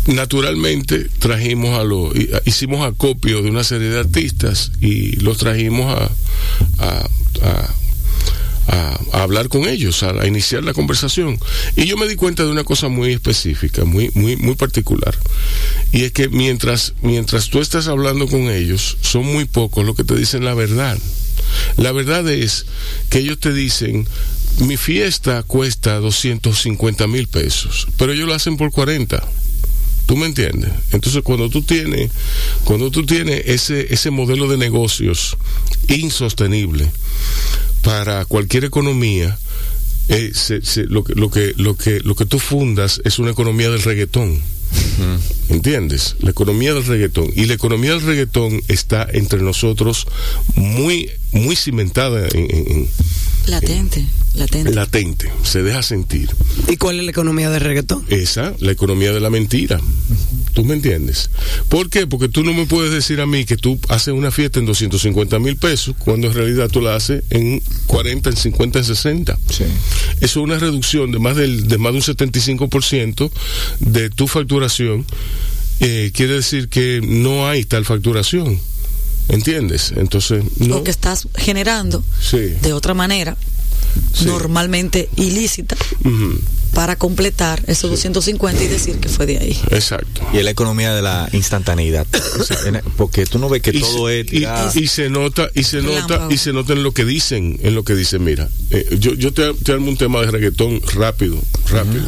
[0.07, 5.93] naturalmente trajimos a los, hi- hicimos acopio de una serie de artistas y los trajimos
[5.93, 6.11] a
[9.13, 11.37] hablar con ellos, a, a iniciar la conversación.
[11.75, 15.15] Y yo me di cuenta de una cosa muy específica, muy, muy, muy particular.
[15.91, 20.03] Y es que mientras, mientras tú estás hablando con ellos, son muy pocos los que
[20.03, 20.97] te dicen la verdad.
[21.77, 22.65] La verdad es
[23.09, 24.07] que ellos te dicen,
[24.59, 29.21] mi fiesta cuesta 250 mil pesos, pero ellos lo hacen por 40.
[30.12, 30.69] ¿Tú me entiendes?
[30.91, 32.12] Entonces cuando tú tienes,
[32.65, 35.38] cuando tú tienes ese, ese modelo de negocios
[35.88, 36.91] insostenible
[37.82, 39.39] para cualquier economía,
[40.10, 43.32] eh, se- se- lo, que, lo, que, lo, que, lo que tú fundas es una
[43.32, 44.38] economía del reggaetón.
[45.47, 46.17] ¿Entiendes?
[46.19, 47.32] La economía del reggaetón.
[47.34, 50.08] Y la economía del reggaetón está entre nosotros
[50.56, 52.87] muy, muy cimentada en- en- en,
[53.47, 54.05] Latente.
[54.35, 54.71] Latente.
[54.73, 56.29] latente, se deja sentir.
[56.69, 58.05] ¿Y cuál es la economía del reggaetón?
[58.09, 59.81] Esa, la economía de la mentira.
[60.53, 61.29] ¿Tú me entiendes?
[61.69, 62.07] ¿Por qué?
[62.07, 65.39] Porque tú no me puedes decir a mí que tú haces una fiesta en 250
[65.39, 69.37] mil pesos cuando en realidad tú la haces en 40, en 50, en 60.
[69.49, 69.63] Sí.
[70.21, 73.31] Eso es una reducción de más, del, de más de un 75%
[73.79, 75.05] de tu facturación.
[75.79, 78.59] Eh, quiere decir que no hay tal facturación.
[79.29, 79.93] ¿Entiendes?
[79.95, 80.67] Entonces, no.
[80.75, 82.38] Lo que estás generando Sí.
[82.62, 83.38] de otra manera
[84.13, 84.25] Sí.
[84.25, 85.75] normalmente ilícita
[86.73, 89.60] para completar esos 250 y decir que fue de ahí.
[89.71, 90.21] Exacto.
[90.34, 92.07] Y es la economía de la instantaneidad.
[92.95, 96.27] Porque tú no ves que Y todo se- es y, se nota y se nota
[96.29, 99.34] y se nota en lo que dicen en lo que dicen mira eh, yo yo
[99.34, 101.38] te, te armo un tema de reggaetón rápido
[101.69, 102.05] rápido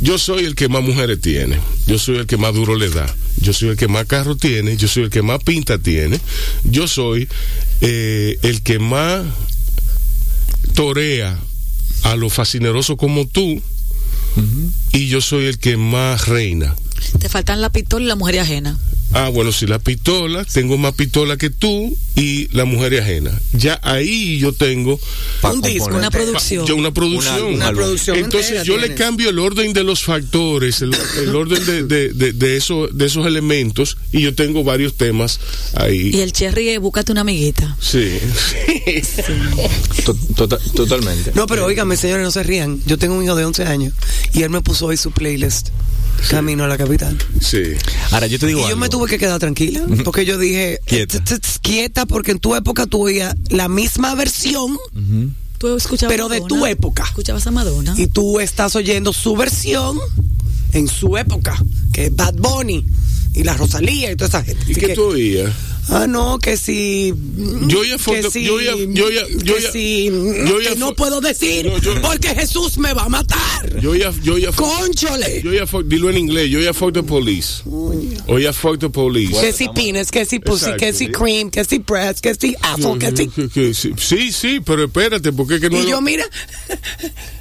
[0.00, 3.06] yo soy el que más mujeres tiene yo soy el que más duro le da
[3.40, 6.20] yo soy el que más carro tiene yo soy el que más pinta tiene
[6.64, 7.28] yo soy
[7.80, 9.24] eh, el que más
[10.74, 11.38] torea
[12.02, 13.62] a lo fascineroso como tú
[14.92, 16.74] y yo soy el que más reina
[17.18, 18.78] Te faltan la pistola y la mujer ajena.
[19.12, 23.40] Ah, bueno, si la pistola, tengo más pistola que tú y la mujer es ajena.
[23.52, 25.00] Ya ahí yo tengo
[25.42, 25.88] un disco.
[25.96, 26.64] Una producción.
[26.66, 27.42] ya una producción.
[27.54, 31.64] Una- Una producción Entonces yo le cambio el orden de los factores, el, el orden
[31.66, 35.40] de, de, de, de eso- de esos elementos y yo tengo varios temas
[35.74, 36.10] ahí.
[36.14, 37.76] Y el cherry es búscate una amiguita.
[37.80, 38.12] Sí.
[40.04, 41.32] To- tota- totalmente.
[41.34, 42.80] No, pero óigame, señores, no se rían.
[42.86, 43.92] Yo tengo un hijo de 11 años
[44.32, 45.68] y él me puso hoy su playlist
[46.28, 47.16] Camino a la capital.
[47.40, 47.62] sí.
[48.10, 51.22] Ahora, yo te digo Y yo me tuve que quedar tranquila, porque yo dije, Quieta.
[51.22, 54.76] "Tss, tss, quieta, porque en tu época tú oías la misma versión
[55.58, 57.02] Tú escuchabas Pero de tu época.
[57.04, 57.94] Escuchabas a Madonna.
[57.96, 59.98] y tú estás oyendo su versión
[60.72, 62.86] en su época, que es Bad Bunny
[63.34, 64.64] y la Rosalía y toda esa gente.
[64.68, 65.50] ¿Y Así qué que- tú oías?
[65.92, 67.12] Ah, no, que si.
[67.66, 70.70] Yo ya que foto- si- yo ya- yo ya- yo que ya- si- yo ya
[70.74, 73.80] que no puedo decir, No, yo- porque Jesús me va a matar.
[73.80, 75.42] Yo ya, yo ya, ¡Conchole!
[75.42, 77.62] yo ya, fuck- dilo en inglés, yo ya fuck the police.
[77.66, 79.40] O ya fuck the police.
[79.40, 81.12] Que si pines, que si pussy, Exacto, que si sí.
[81.12, 83.28] cream, que si breast, que si apple, que si.
[83.28, 86.24] Que- que- sí, sí, sí, pero espérate, porque es que no Y yo, lo- mira.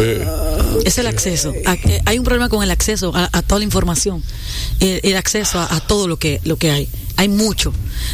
[0.00, 0.24] Eh,
[0.84, 1.52] Es el acceso.
[1.54, 4.22] Eh, hay un problema con el acceso a, a toda la información.
[4.80, 6.88] El, el acceso a, a todo lo que, lo que hay.
[7.16, 7.72] Hay mucho.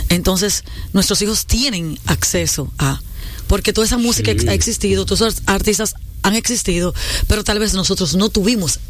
[0.08, 3.00] Entonces, nuestros hijos tienen acceso a.
[3.46, 4.48] Porque toda esa música Sí.
[4.48, 6.94] ha existido, todos esos artistas han existido,
[7.28, 8.80] pero tal vez nosotros no tuvimos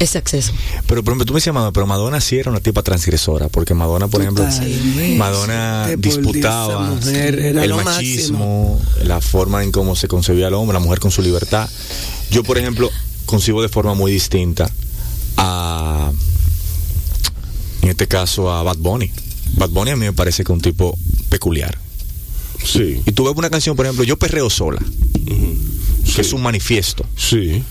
[0.00, 0.52] ese acceso.
[0.88, 3.72] Pero, por ejemplo, tú me decías Madonna, pero Madonna sí era una tipa transgresora, porque
[3.74, 4.44] Madonna, por ejemplo.
[5.16, 10.98] Madonna disputaba mujer el machismo, la forma en cómo se concebía el hombre, la mujer
[10.98, 11.68] con su libertad.
[12.32, 12.90] Yo, por ejemplo,
[13.26, 14.68] concibo de forma muy distinta
[15.36, 16.10] a,
[17.82, 19.10] en este caso, a Bad Bunny.
[19.56, 20.96] Bad Bunny a mí me parece que es un tipo
[21.28, 21.76] peculiar.
[22.64, 24.80] sí, Y tú ves una canción, por ejemplo, Yo Perreo Sola,
[25.24, 26.20] que Sí.
[26.20, 27.62] es un manifiesto sí,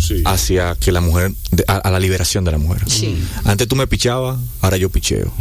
[0.00, 0.22] sí.
[0.24, 2.82] hacia que la mujer de- a, a la liberación de la mujer.
[3.44, 5.32] Antes tú me pichabas, ahora yo picheo.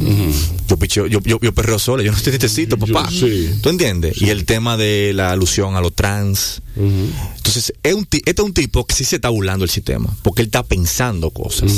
[0.67, 3.09] Yo picheo, yo, yo, yo perreo sola, yo no te necesito, Yo- papá.
[3.11, 3.51] sí.
[3.61, 4.19] ¿Tú entiendes?
[4.21, 6.61] Y el tema de la alusión a lo trans.
[6.75, 10.15] Entonces, es un, ti- este es un tipo que sí se está burlando el sistema,
[10.23, 11.71] porque él está pensando cosas.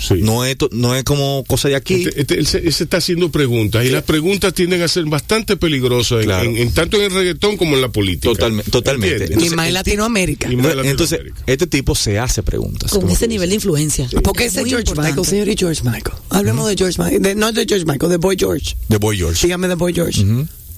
[0.00, 0.14] Sí.
[0.22, 1.94] No es, no es como cosa de aquí.
[2.06, 5.04] Este- este- él, se, él se está haciendo preguntas y las preguntas tienden a ser
[5.04, 6.50] bastante peligrosas en, Claro.
[6.50, 8.28] en- en tanto en el reggaetón como en la política.
[8.32, 9.32] Totalme- totalmente.
[9.38, 10.50] Y más en Latinoamérica.
[10.52, 11.52] Y más en Entonces, Latinoamérica.
[11.52, 12.90] este tipo se hace preguntas.
[12.90, 14.08] Con ese nivel de influencia.
[14.24, 15.10] Porque Es ese George importante.
[15.10, 16.16] Michael, señor, y George Michael.
[16.30, 17.22] Hablemos de George Michael.
[17.22, 18.76] de- no de George Michael, de Boy George.
[18.88, 19.46] De Boy George.
[19.46, 20.24] Dígame de Boy George.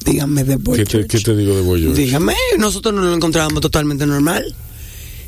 [0.04, 1.08] Dígame de Boy ¿Qué te, George.
[1.08, 2.02] qué te digo de Boy George?
[2.02, 4.52] Dígame, nosotros no lo encontrábamos totalmente normal.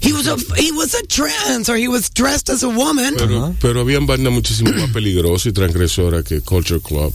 [0.05, 3.15] He was a he was a trans or he was dressed as a woman.
[3.17, 3.55] Pero, Ajá.
[3.61, 7.13] pero habían bandas muchísimo más peligrosas y transgresoras que Culture Club.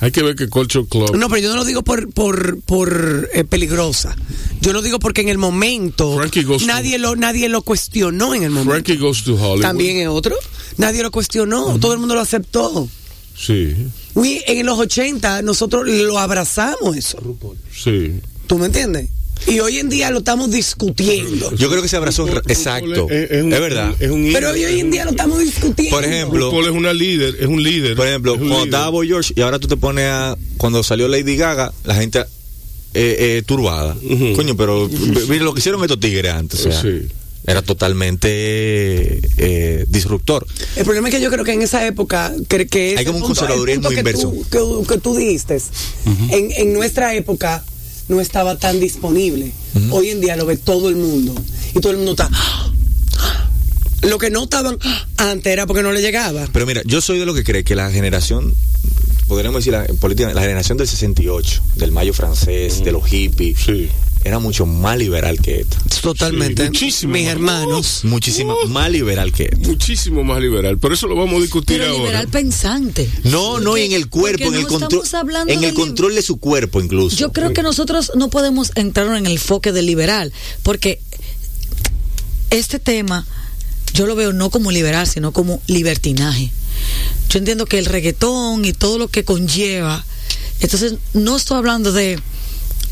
[0.00, 1.16] Hay que ver que Culture Club.
[1.16, 4.14] No, pero yo no lo digo por por por eh, peligrosa.
[4.60, 8.34] Yo lo digo porque en el momento Frankie Goes to- nadie lo nadie lo cuestionó
[8.34, 8.72] en el momento.
[8.72, 9.62] Frankie Goes to Hollywood.
[9.62, 10.36] También es otro.
[10.76, 12.88] Nadie lo cuestionó, todo el mundo lo aceptó.
[13.36, 13.74] Sí,
[14.14, 17.18] We, en los 80 nosotros lo abrazamos eso.
[17.72, 18.20] sí.
[18.46, 19.08] ¿Tú me entiendes?
[19.46, 21.54] Y hoy en día lo estamos discutiendo.
[21.56, 22.28] Yo creo que se abrazó.
[22.28, 23.08] Exacto.
[23.10, 23.94] Es, es un- es verdad.
[23.98, 25.96] Es un Pero hoy, hoy en día lo estamos discutiendo.
[25.96, 27.96] Por ejemplo, es una líder, es un líder.
[27.96, 28.64] Por ejemplo, cuando líder.
[28.68, 30.36] estaba Boy George y ahora tú te pones a.
[30.58, 32.24] Cuando salió Lady Gaga, la gente eh,
[32.94, 33.96] eh, turbada.
[34.36, 34.88] Coño, pero
[35.28, 36.60] mira lo que hicieron estos tigres antes.
[36.66, 37.08] o sea, Sí.
[37.46, 40.46] Era totalmente eh, disruptor.
[40.76, 43.22] El problema es que yo creo que en esa época que, que Hay como un
[43.24, 44.30] punto- conservadurismo punto que inverso.
[44.50, 45.56] tú- que, que tú dijiste,
[46.30, 47.64] en, en nuestra época
[48.10, 49.52] no estaba tan disponible.
[49.90, 51.34] Hoy en día lo ve todo el mundo
[51.74, 52.28] y todo el mundo está.
[54.02, 54.78] Lo que no estaban
[55.16, 56.46] antes era porque no le llegaba.
[56.52, 58.54] Pero mira, yo soy de lo que cree que la generación,
[59.28, 59.86] podríamos decir la,
[60.34, 63.88] la generación del 68, del mayo francés, de los hippies, Sí.
[64.22, 65.78] Era mucho más liberal que esta.
[66.02, 66.62] Totalmente.
[66.64, 68.00] Sí, muchísimo Mis hermanos.
[68.04, 68.68] Muchísimo Uh.
[68.68, 69.68] más liberal que esta.
[69.68, 70.78] Muchísimo más liberal.
[70.78, 72.04] Por eso lo vamos a discutir Pero ahora.
[72.04, 73.10] liberal pensante.
[73.24, 75.68] No, no, y en el cuerpo, porque en el no control, estamos hablando en de
[75.68, 77.16] el control de su cuerpo incluso.
[77.16, 81.00] Yo creo que nosotros no podemos entrar en el enfoque del liberal, porque
[82.50, 83.26] este tema
[83.94, 86.50] yo lo veo no como liberal, sino como libertinaje.
[87.28, 90.04] Yo entiendo que el reggaetón y todo lo que conlleva,
[90.60, 92.18] entonces no estoy hablando de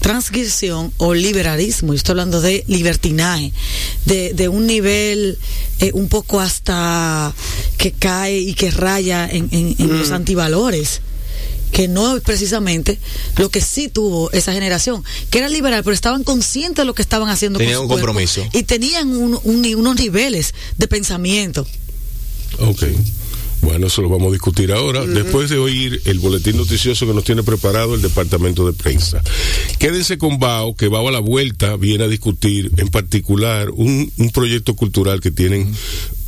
[0.00, 1.92] transgresión o liberalismo.
[1.92, 3.52] Yo estoy hablando de libertinaje,
[4.04, 5.38] de, de un nivel
[5.80, 7.34] eh, un poco hasta
[7.76, 11.00] que cae y que raya en, en, en los antivalores
[11.72, 12.98] que no es precisamente
[13.36, 17.02] lo que sí tuvo esa generación, que era liberal, pero estaban conscientes de lo que
[17.02, 18.42] estaban haciendo Tenían con un su compromiso.
[18.54, 21.66] y tenían un- un- unos niveles de pensamiento.
[22.58, 22.84] Ok.
[23.62, 27.24] Bueno, eso lo vamos a discutir ahora, después de oír el boletín noticioso que nos
[27.24, 29.22] tiene preparado el departamento de prensa.
[29.78, 34.30] Quédense con Bao, que Bao a la vuelta viene a discutir en particular un, un
[34.30, 35.72] proyecto cultural que tienen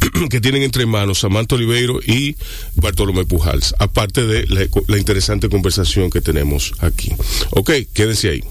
[0.30, 2.36] que tienen entre manos Samantha Oliveiro y
[2.74, 7.12] Bartolomé Pujals, aparte de la, la interesante conversación que tenemos aquí.
[7.50, 8.44] Ok, quédense ahí.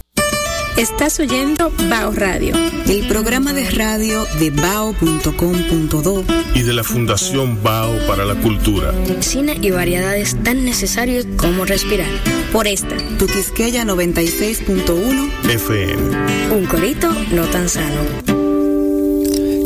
[0.78, 2.56] Estás oyendo Bao Radio.
[2.88, 6.24] El programa de radio de bao.com.do
[6.56, 8.94] Y de la Fundación Bao para la Cultura.
[9.20, 12.10] Cine y variedades tan necesarios como respirar.
[12.54, 16.56] Por esta, Tu Quisqueya 96.1 FM.
[16.56, 18.02] un corito no tan sano.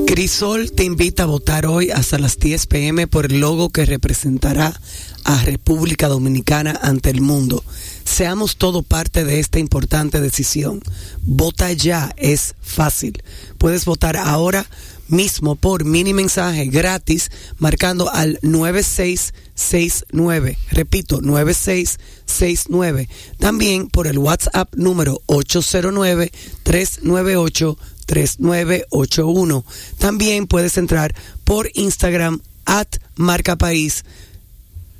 [0.08, 4.80] Crisol te invita a votar hoy hasta las 10 pm por el logo que representará
[5.24, 7.64] a República Dominicana ante el mundo.
[8.06, 10.82] Seamos todo parte de esta importante decisión.
[11.22, 13.24] Vota ya, es fácil.
[13.58, 14.68] Puedes votar ahora
[15.08, 20.58] mismo por mini mensaje gratis marcando al 9669.
[20.72, 23.08] Repito, 9669.
[23.40, 29.64] También por el WhatsApp número 809 398 3981.
[29.98, 34.04] También puedes entrar por Instagram at Marca País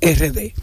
[0.00, 0.54] RD.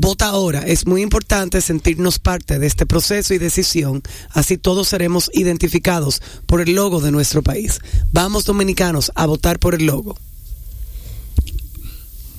[0.00, 0.60] Vota ahora.
[0.60, 4.00] Es muy importante sentirnos parte de este proceso y decisión.
[4.30, 7.80] Así todos seremos identificados por el logo de nuestro país.
[8.12, 10.16] Vamos dominicanos a votar por el logo.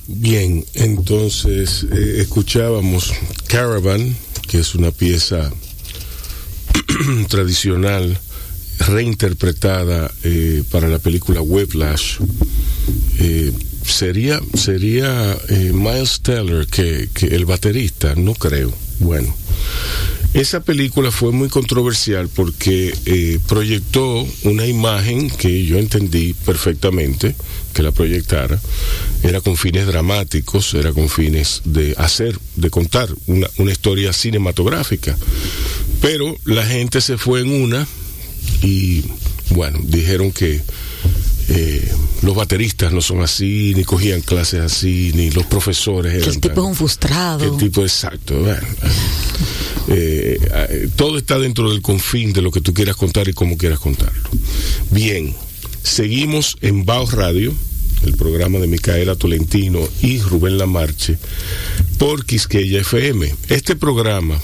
[0.06, 3.12] Bien, entonces eh, escuchábamos
[3.46, 4.16] Caravan,
[4.48, 5.52] que es una pieza
[7.28, 8.18] tradicional
[8.78, 12.20] reinterpretada eh, para la película Whiplash.
[13.18, 13.52] Eh,
[13.90, 18.72] sería sería eh, Miles Teller que, el baterista, no creo.
[18.98, 19.34] Bueno,
[20.34, 27.34] esa película fue muy controversial porque eh, proyectó una imagen que yo entendí perfectamente
[27.72, 28.60] que la proyectara.
[29.22, 35.16] Era con fines dramáticos, era con fines de hacer, de contar una, una historia cinematográfica.
[36.00, 37.86] Pero la gente se fue en una
[38.62, 39.04] y,
[39.50, 40.60] bueno, dijeron que
[41.50, 46.40] eh, los bateristas no son así, ni cogían clases así, ni los profesores eran el
[46.40, 47.44] tipo tan- es un frustrado.
[47.44, 48.38] el tipo exacto.
[48.40, 48.66] bueno.
[49.88, 53.56] Eh, eh, todo está dentro del confín de lo que tú quieras contar y cómo
[53.56, 54.22] quieras contarlo.
[54.90, 55.34] Bien,
[55.82, 57.52] seguimos en Baos Radio,
[58.04, 61.18] el programa de Micaela Tolentino y Rubén Lamarche,
[61.98, 63.34] por Quisqueya FM.
[63.48, 64.40] Este programa,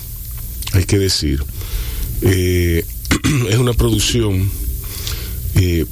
[0.72, 1.44] hay que decir,
[2.22, 2.84] eh,
[3.50, 4.50] es una producción
[5.54, 5.86] eh,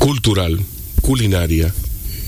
[0.00, 0.58] cultural,
[1.02, 1.72] culinaria,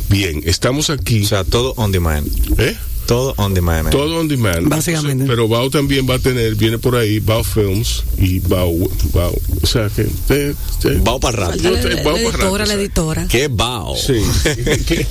[0.09, 1.23] Bien, estamos aquí.
[1.23, 2.27] O sea, todo on demand.
[2.59, 2.77] ¿eh?
[3.07, 3.89] Todo on demand.
[3.89, 4.67] Todo on demand.
[4.69, 5.25] Básicamente.
[5.25, 8.73] Pero Bao también va a tener, viene por ahí, Bao Films y Bao,
[9.13, 10.03] Bao o sea que...
[10.27, 11.57] te- te- Bao para rato.
[11.63, 13.27] La, la vamos para editora, rato, la editora.
[13.27, 13.95] ¡Qué bao!
[13.97, 14.13] Sí.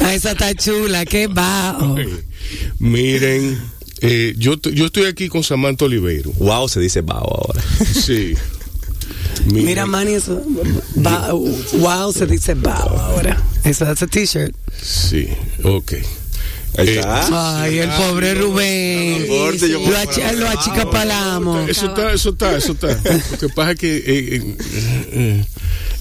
[0.00, 1.96] Ah, esa está chula, qué bajo.
[2.78, 3.58] Miren,
[4.02, 6.30] eh, yo, yo estoy aquí con Samantha Oliveiro.
[6.38, 7.62] Wow se dice bao ahora.
[7.94, 8.34] Sí.
[9.46, 10.42] Miren, Mira, Manny, eso.
[11.74, 13.42] wow, se dice wow ahora.
[13.64, 14.54] Eso es a t-shirt.
[14.80, 15.28] Sí,
[15.62, 15.92] ok.
[16.78, 17.60] Ahí está.
[17.62, 19.26] Ay, el pobre Rubén.
[19.28, 21.68] Lo, a achi- poner lo achicapalamos.
[21.68, 22.88] Eso está, eso está, eso está.
[22.88, 23.96] Lo que pasa es que...
[23.96, 24.54] eh, eh,
[25.12, 25.44] eh,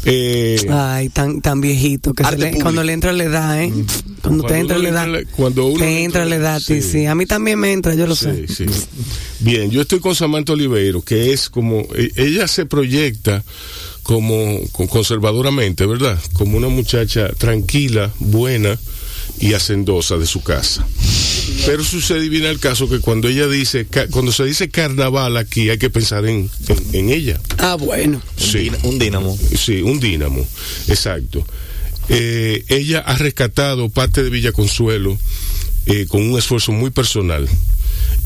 [0.08, 3.74] eh, Ay, tan, tan viejito que se le- cuando le entra la edad, ¿eh?
[4.22, 5.08] Cuando te entra la le edad.
[5.36, 6.82] cuando uno te le entra la edad, sí.
[6.82, 7.06] sí.
[7.08, 8.48] A mí también me entra, yo lo sé.
[8.48, 8.66] Sí.
[9.40, 13.44] Bien, yo estoy con Samantha Oliveiro, que es como, e- ella se proyecta
[14.04, 16.20] como con- conservadoramente, ¿verdad?
[16.34, 18.78] Como una muchacha tranquila, buena
[19.40, 20.86] y hacendosa de su casa.
[21.66, 25.38] Pero sucede y viene el caso que cuando ella dice, ca- cuando se dice carnaval
[25.38, 27.40] aquí hay que pensar en, en, en ella.
[27.58, 28.22] Ah, bueno.
[28.38, 28.72] Sí.
[28.84, 29.38] Un dínamo.
[29.58, 30.46] Sí, un dínamo,
[30.88, 31.46] exacto.
[32.10, 35.18] Eh, ella ha rescatado parte de Villa Consuelo
[35.88, 37.48] eh, con un esfuerzo muy personal.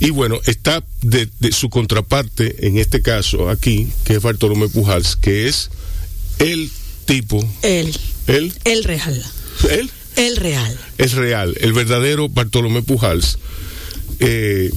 [0.02, 5.16] Y bueno, está de, de su contraparte, en este caso aquí, que es Bartolomé Pujals,
[5.18, 5.70] que es
[6.40, 6.70] el
[7.06, 7.94] tipo, Él,
[8.28, 9.26] él, el real,
[9.70, 9.90] él
[10.20, 10.78] el real.
[10.98, 13.40] es real, el verdadero Bartolomé Pujals,
[14.20, 14.70] eh,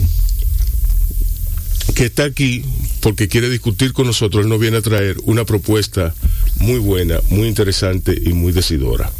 [1.94, 2.64] que está aquí
[3.00, 6.14] porque quiere discutir con nosotros, nos viene a traer una propuesta
[6.56, 9.10] muy buena, muy interesante y muy decidora.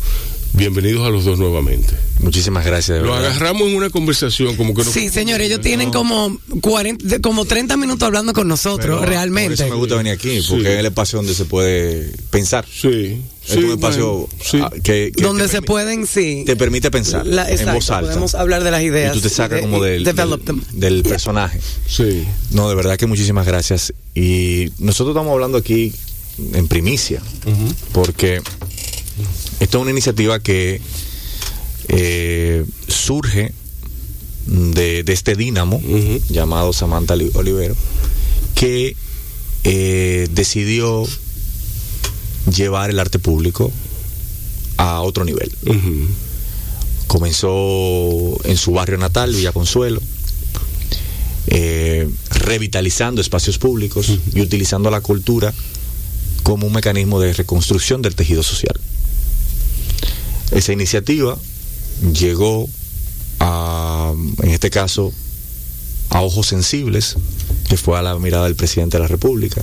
[0.55, 1.95] Bienvenidos a los dos nuevamente.
[2.21, 2.99] Muchísimas gracias.
[2.99, 7.21] de Lo agarramos en una conversación como que no Sí, señores, ellos tienen como 40,
[7.21, 9.55] como 30 minutos hablando con nosotros, Pero Por realmente.
[9.55, 10.71] eso me gusta venir aquí, porque Sí.
[10.73, 12.67] es el espacio donde se puede pensar.
[12.71, 14.59] Sí, es sí, un espacio bueno, sí.
[14.63, 16.43] ah, que, que donde se pueden, sí.
[16.45, 18.09] te permite pensar La- en voz alta.
[18.11, 19.17] podemos hablar de las ideas.
[19.17, 21.61] Y tú te sacas de- como del, del personaje.
[21.89, 22.25] Sí.
[22.51, 23.95] No, de verdad que muchísimas gracias.
[24.15, 25.95] Y nosotros estamos hablando aquí
[26.53, 27.23] en primicia,
[27.93, 28.41] porque
[29.61, 30.81] esta es una iniciativa que
[31.89, 33.53] eh, surge
[34.47, 35.81] de, de este dínamo
[36.29, 37.77] llamado Samantha Oli- Olivero,
[38.55, 38.97] que
[39.65, 41.05] eh, decidió
[42.55, 43.71] llevar el arte público
[44.77, 45.53] a otro nivel.
[47.07, 50.01] Comenzó en su barrio natal, Villa Consuelo,
[51.49, 55.53] eh, revitalizando espacios públicos y utilizando la cultura
[56.43, 58.75] como un mecanismo de reconstrucción del tejido social.
[60.53, 61.39] Esa iniciativa
[62.13, 62.69] llegó
[63.41, 65.13] a, en este caso,
[66.11, 67.17] a ojos sensibles,
[67.69, 69.63] que fue a la mirada del presidente de la República.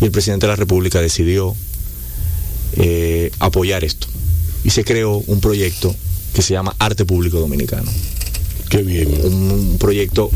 [0.00, 1.54] Y el presidente de la República decidió
[2.76, 4.08] eh, apoyar esto.
[4.64, 5.94] Y se creó un proyecto
[6.34, 7.90] que se llama Arte Público Dominicano.
[8.68, 9.08] Qué bien.
[9.22, 10.30] Un, un proyecto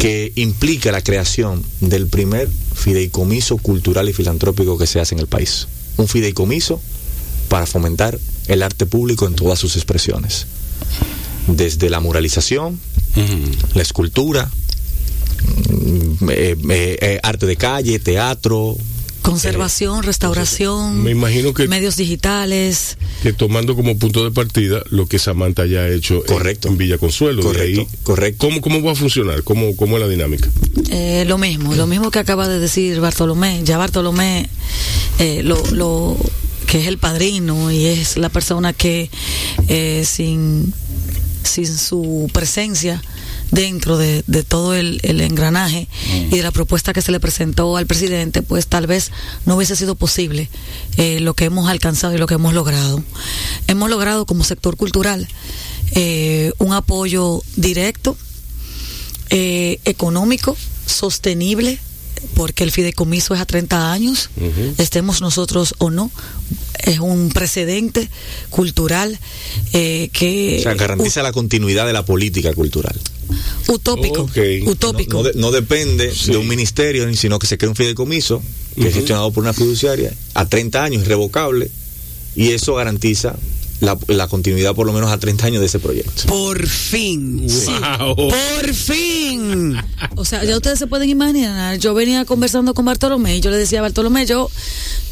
[0.00, 5.26] que implica la creación del primer fideicomiso cultural y filantrópico que se hace en el
[5.26, 5.68] país.
[5.98, 6.80] Un fideicomiso
[7.52, 10.46] para fomentar el arte público en todas sus expresiones.
[11.46, 12.80] Desde la muralización,
[13.74, 14.50] la escultura,
[15.68, 18.74] mm, eh, eh, eh, arte de calle, teatro,
[19.20, 22.96] Conservación, restauración, Me imagino que- medios digitales.
[23.22, 26.68] que tomando como punto de partida lo que Samantha ya ha hecho en- Correcto.
[26.68, 27.42] en, Villa Consuelo.
[27.42, 28.46] De Correcto, ahí, correcto.
[28.48, 29.44] ¿cómo, ¿Cómo va a funcionar?
[29.44, 30.48] ¿Cómo, ¿Cómo es la dinámica?
[30.90, 33.60] Eh, lo mismo, lo mismo que acaba de decir Bartolomé.
[33.62, 34.48] Ya Bartolomé,
[35.20, 36.16] eh, lo, lo
[36.66, 39.10] que es el padrino y es la persona que
[39.68, 40.72] eh, sin,
[41.42, 43.02] sin su presencia
[43.52, 45.86] dentro de, de todo el, el engranaje
[46.30, 49.12] y de la propuesta que se le presentó al presidente, pues tal vez
[49.44, 50.48] no hubiese sido posible
[50.96, 53.04] eh, lo que hemos alcanzado y lo que hemos logrado.
[53.66, 55.28] Hemos logrado como sector cultural
[55.94, 58.16] eh, un apoyo directo
[59.28, 60.56] eh, económico,
[60.86, 61.78] sostenible,
[62.34, 64.30] porque el fideicomiso es a 30 años,
[64.78, 66.10] estemos nosotros o no,
[66.84, 68.08] es un precedente
[68.50, 69.18] cultural
[69.72, 70.56] eh, que...
[70.60, 72.98] o sea, garantiza la continuidad de la política cultural.
[73.68, 74.28] utópico,
[74.66, 75.18] utópico.
[75.18, 76.30] No, no de- no depende Sí.
[76.32, 78.42] de un ministerio, sino que se crea un fideicomiso
[78.74, 81.70] que es gestionado por una fiduciaria a 30 años, irrevocable,
[82.34, 83.36] y eso garantiza
[83.82, 86.26] la, la continuidad por lo menos a 30 años de ese proyecto.
[86.28, 87.44] Por fin.
[87.48, 88.14] ¡Wow!
[88.14, 89.76] Por fin.
[90.14, 93.56] O sea, ya ustedes se pueden imaginar, yo venía conversando con Bartolomé y yo le
[93.56, 94.48] decía a Bartolomé, yo,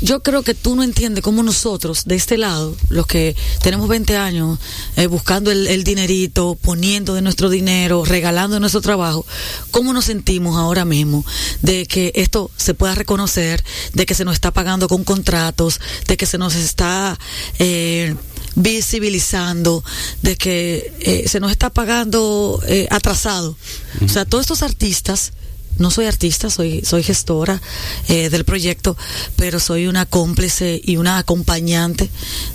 [0.01, 4.16] yo creo que tú no entiendes cómo nosotros, de este lado, los que tenemos 20
[4.16, 4.61] años,
[4.97, 9.27] eh, buscando el, el dinerito, poniendo de nuestro dinero, regalando de nuestro trabajo,
[9.73, 11.27] cómo nos sentimos ahora mismo
[11.62, 13.64] de que esto se pueda reconocer,
[13.95, 17.18] de que se nos está pagando con contratos, de que se nos está...
[17.59, 18.14] Eh,
[18.57, 19.84] visibilizando
[20.22, 23.57] de que eh, se nos está pagando eh, atrasado.
[24.05, 25.32] O sea, todos estos artistas,
[25.78, 27.61] no soy artista, soy, soy gestora
[28.09, 28.96] eh, del proyecto,
[29.36, 32.11] pero soy una cómplice y una acompañante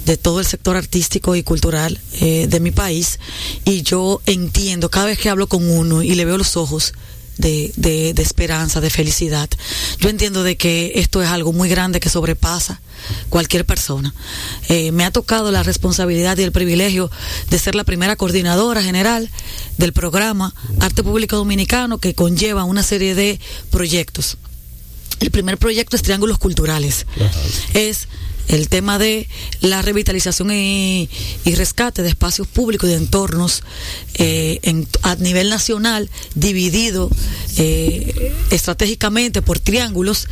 [0.06, 3.20] de todo el sector artístico y cultural de mi país.
[3.64, 6.94] Y yo entiendo, cada vez que hablo con uno y le veo los ojos,
[7.38, 9.50] de, de, de esperanza, de felicidad.
[10.00, 12.82] Yo entiendo de que esto es algo muy grande que sobrepasa
[13.30, 14.14] cualquier persona.
[14.70, 17.12] Eh, me ha tocado la responsabilidad y el privilegio
[17.50, 19.30] de ser la primera coordinadora general
[19.78, 24.38] del programa Arte Público Dominicano que conlleva una serie de proyectos.
[25.20, 27.06] El primer proyecto es Triángulos Culturales.
[27.74, 28.08] Es
[28.48, 29.28] el tema de
[29.62, 31.10] la revitalización y,
[31.46, 33.64] y rescate de espacios públicos y de entornos
[34.16, 37.10] eh, en- a nivel nacional, dividido
[37.58, 40.28] eh, estratégicamente por triángulos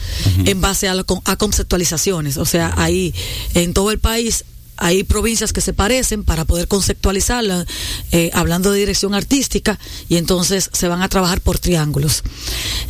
[0.45, 2.37] en base a, lo a conceptualizaciones.
[2.37, 3.13] O sea, ahí
[3.53, 4.45] en todo el país
[4.75, 7.65] hay provincias que se parecen para poder conceptualizarla,
[8.11, 12.23] eh, hablando de dirección artística, y entonces se van a trabajar por triángulos.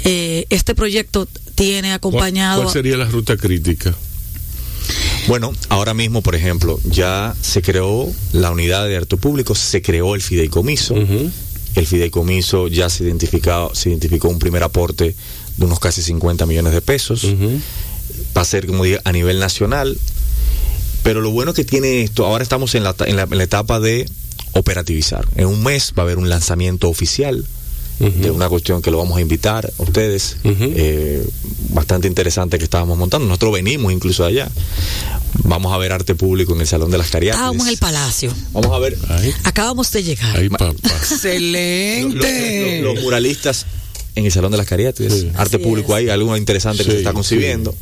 [0.05, 2.63] Eh, este proyecto tiene acompañado...
[2.63, 3.93] ¿Cuál, sería la ruta crítica?
[5.28, 10.15] Bueno, ahora mismo, por ejemplo, ya se creó la unidad de arte público, se creó
[10.15, 10.95] el fideicomiso.
[11.76, 15.15] El fideicomiso ya se, identificado, se identificó un primer aporte
[15.57, 17.26] de unos casi 50 millones de pesos.
[18.36, 19.97] Va a ser, como digo, a nivel nacional.
[21.03, 24.09] Pero lo bueno que tiene esto, ahora estamos en la, en la, etapa de
[24.53, 25.28] operativizar.
[25.36, 27.45] En un mes va a haber un lanzamiento oficial
[28.00, 31.26] de una cuestión que lo vamos a invitar a ustedes, eh,
[31.70, 33.28] bastante interesante que estábamos montando.
[33.28, 34.52] Nosotros venimos incluso de allá.
[35.44, 37.39] Vamos a ver arte público en el Salón de las Cariatas.
[37.39, 38.34] Estábamos en el Palacio.
[38.52, 38.98] Vamos a ver.
[39.44, 40.44] Acabamos de llegar.
[40.84, 42.82] Excelente.
[42.82, 43.66] Los, muralistas
[44.16, 45.26] en el Salón de las Cariatas.
[45.36, 47.74] Arte público ahí, algo interesante que se está concibiendo.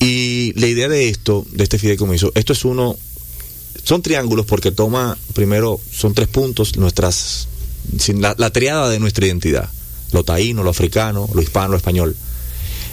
[0.00, 2.96] Y la idea de esto, de este fideicomiso, esto es uno,
[3.82, 7.48] son triángulos porque toma, primero, son tres puntos, nuestras,
[8.14, 9.68] la, la triada de nuestra identidad,
[10.12, 12.16] lo taíno, lo africano, lo hispano, lo español.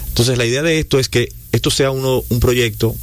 [0.08, 2.96] Entonces la idea de esto es que esto sea uno, un proyecto,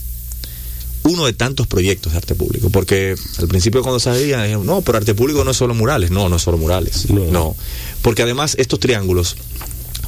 [1.02, 5.14] uno de tantos proyectos de arte público, porque al principio cuando salía, no, pero arte
[5.14, 7.24] público no es solo murales, no, no es solo murales, no.
[7.26, 7.56] no,
[8.02, 9.36] porque además estos triángulos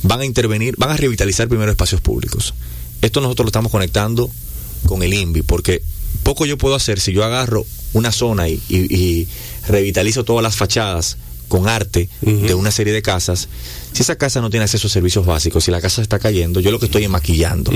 [0.02, 2.54] van a intervenir, van a revitalizar primero espacios públicos
[3.02, 4.30] esto nosotros lo estamos conectando
[4.86, 5.82] con el INVI, porque
[6.22, 9.28] poco yo puedo hacer si yo agarro una zona y,
[9.68, 11.18] revitalizo todas las fachadas
[11.52, 13.46] con arte de una serie de casas,
[13.92, 16.70] si esa casa no tiene acceso a servicios básicos, si la casa está cayendo, yo
[16.70, 17.70] lo que estoy es maquillando.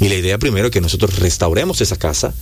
[0.00, 2.32] Y la idea primero es que nosotros restauremos esa casa,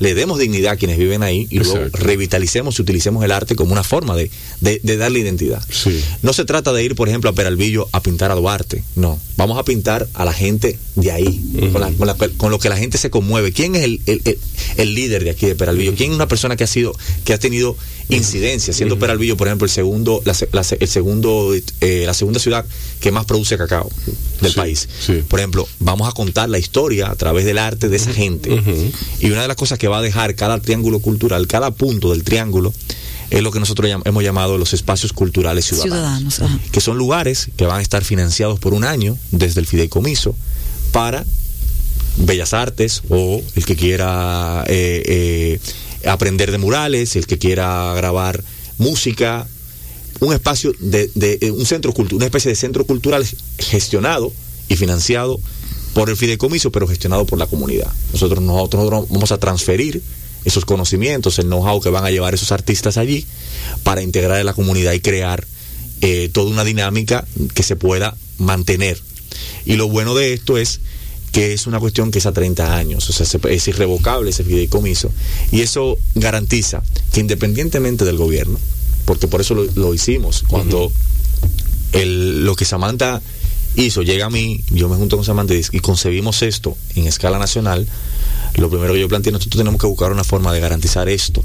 [0.00, 3.72] le demos dignidad a quienes viven ahí y luego revitalicemos y utilicemos el arte como
[3.72, 4.30] una forma de,
[4.96, 5.62] darle identidad.
[6.22, 9.20] No se trata de ir, por ejemplo, a Peralvillo a pintar a Duarte, no.
[9.36, 11.42] Vamos a pintar a la gente de ahí,
[12.38, 13.52] con, lo que la gente se conmueve.
[13.52, 15.94] ¿Quién es el, líder de aquí de Peralvillo?
[15.94, 16.96] ¿Quién es una persona que ha sido,
[17.26, 17.76] que ha tenido
[18.08, 20.34] incidencia, siendo Peralvillo, por ejemplo, el segundo, la,
[20.78, 22.64] el segundo, eh, la segunda ciudad
[23.00, 23.90] que más produce cacao
[24.40, 24.88] del país.
[25.28, 28.62] Por ejemplo, vamos a contar la historia a través del arte de esa gente.
[29.20, 32.24] Y una de las cosas que va a dejar cada triángulo cultural, cada punto del
[32.24, 32.72] triángulo,
[33.30, 36.40] es lo que nosotros hemos llamado los espacios culturales ciudadanos.
[36.70, 40.36] que son lugares que van a estar financiados por un año desde el fideicomiso
[40.92, 41.24] para
[42.16, 45.60] bellas artes o el que quiera eh, eh,
[46.06, 48.42] aprender de murales, el que quiera grabar
[48.78, 49.46] música,
[50.20, 53.26] un espacio de, eh, un centro cultural, una especie de centro cultural
[53.58, 54.32] gestionado
[54.68, 55.40] y financiado
[55.92, 57.90] por el fideicomiso, pero gestionado por la comunidad.
[58.12, 60.02] Nosotros, nosotros vamos a transferir
[60.44, 63.24] esos conocimientos, el know-how que van a llevar esos artistas allí
[63.82, 65.46] para integrar en la comunidad y crear
[66.00, 69.00] eh, toda una dinámica que se pueda mantener.
[69.64, 70.80] Y lo bueno de esto es
[71.34, 75.10] que es una cuestión que es a 30 años, o sea, es irrevocable ese fideicomiso.
[75.50, 76.80] Y eso garantiza
[77.12, 78.56] que independientemente del gobierno,
[79.04, 80.44] porque por eso lo, hicimos.
[80.46, 80.92] Cuando
[81.90, 83.20] el, lo que Samantha
[83.74, 87.84] hizo llega a mí, yo me junto con Samantha y concebimos esto en escala nacional,
[88.54, 91.42] lo primero que yo planteé, nosotros tenemos que buscar una forma de garantizar esto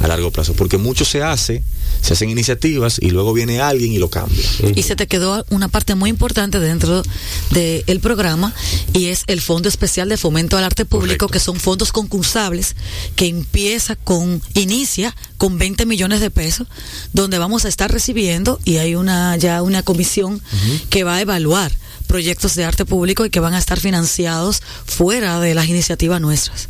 [0.00, 1.62] a largo plazo, porque mucho se hace,
[2.00, 4.44] se hacen iniciativas y luego viene alguien y lo cambia.
[4.74, 7.02] Y se te quedó una parte muy importante dentro
[7.50, 8.54] del programa
[8.92, 12.76] y es el Fondo Especial de Fomento al Arte Público, que son fondos concursables
[13.16, 16.66] que empieza con, inicia con 20 millones de pesos,
[17.12, 20.40] donde vamos a estar recibiendo y hay una ya una comisión
[20.88, 21.72] que va a evaluar
[22.06, 26.68] proyectos de arte público y que van a estar financiados fuera de las iniciativas nuestras.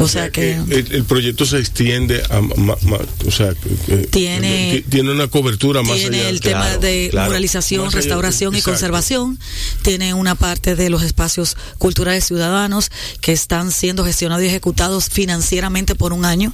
[0.00, 3.54] O sea que, el, proyecto se extiende a, o sea,
[4.10, 9.38] tiene, tiene una cobertura más tiene el tema de muralización, restauración y conservación,
[9.82, 12.90] tiene una parte de los espacios culturales ciudadanos
[13.20, 16.52] que están siendo gestionados y ejecutados financieramente por un año.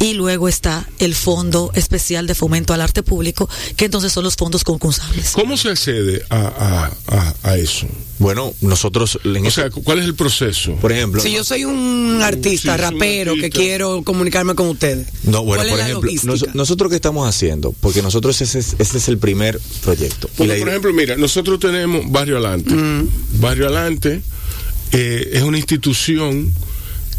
[0.00, 4.34] Y luego está el Fondo Especial de Fomento al Arte Público, que entonces son los
[4.34, 5.30] fondos concursables.
[5.30, 6.90] ¿Cómo se accede a,
[7.42, 7.86] a, eso?
[8.18, 9.18] Bueno, nosotros...
[9.24, 10.74] o sea, ¿cuál es el proceso?
[10.76, 11.20] Por ejemplo...
[11.20, 15.08] Si yo soy un artista rapero que quiero comunicarme con ustedes.
[15.24, 16.10] No, bueno, por ejemplo,
[16.54, 20.28] nosotros qué estamos haciendo, porque nosotros ese es, es el primer proyecto.
[20.36, 22.74] por ejemplo, mira, nosotros tenemos Barrio Alante.
[22.74, 23.08] Mm.
[23.40, 24.22] Barrio Alante
[24.92, 26.52] eh, es una institución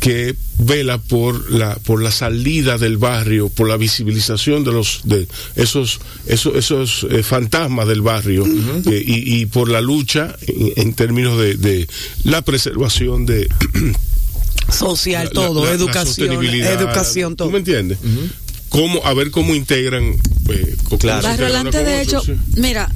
[0.05, 5.27] que vela por la por la salida del barrio, por la visibilización de los de
[5.55, 11.55] esos esos esos eh, fantasmas del barrio eh, y, por la lucha en, términos de,
[11.55, 11.87] de
[12.23, 13.49] la preservación de
[14.69, 17.47] social, todo, educación, educación, todo.
[17.47, 17.97] ¿Tú me entiendes?
[18.69, 20.15] Cómo, a ver cómo integran.
[20.49, 21.27] Eh, claro.
[21.27, 22.21] Barrio Alante, de hecho,
[22.55, 22.89] mira,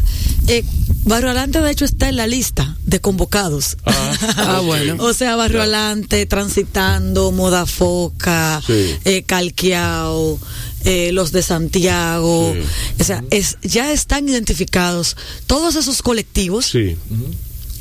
[0.48, 0.64] eh,
[1.06, 3.78] Barrio Alante, de hecho, está en la lista de convocados.
[3.86, 4.98] Ah, Ah, bueno.
[5.00, 8.96] O sea, Barrio Alante, Transitando, Moda Foca, Sí.
[9.06, 10.40] eh, Calquiao,
[10.86, 12.54] eh, los de Santiago.
[12.56, 12.62] Sí.
[13.00, 15.16] O sea, es, ya están identificados
[15.48, 16.96] todos esos colectivos Sí.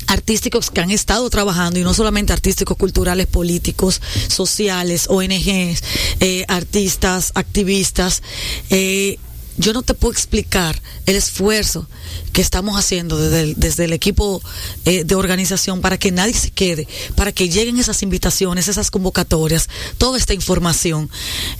[0.09, 5.83] Artísticos que han estado trabajando y no solamente artísticos, culturales, políticos, sociales, ONGs,
[6.19, 8.21] eh, artistas, activistas.
[8.69, 9.17] eh,
[9.59, 11.85] yo no te puedo explicar el esfuerzo
[12.31, 14.41] que estamos haciendo desde el, desde el equipo
[14.85, 19.67] eh, de organización para que nadie se quede, para que lleguen esas invitaciones, esas convocatorias,
[19.97, 21.09] toda esta información,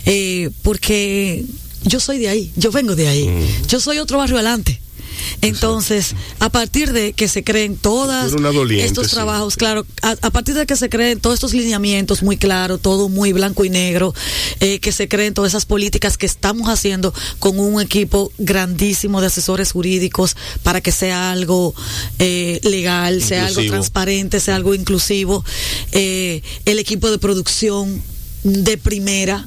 [0.06, 1.44] eh, porque
[1.84, 4.80] yo soy de ahí, yo vengo de ahí, yo soy otro barrio adelante.
[5.40, 9.14] Entonces, a partir de que se creen todas doliente, estos sí.
[9.14, 13.08] trabajos, claro, a, a partir de que se creen todos estos lineamientos muy claros, todo
[13.08, 14.14] muy blanco y negro,
[14.60, 19.28] eh, que se creen todas esas políticas que estamos haciendo con un equipo grandísimo de
[19.28, 21.74] asesores jurídicos para que sea algo
[22.18, 25.44] eh, legal, sea algo transparente, sea algo inclusivo,
[25.92, 28.02] eh, el equipo de producción
[28.42, 29.46] de primera,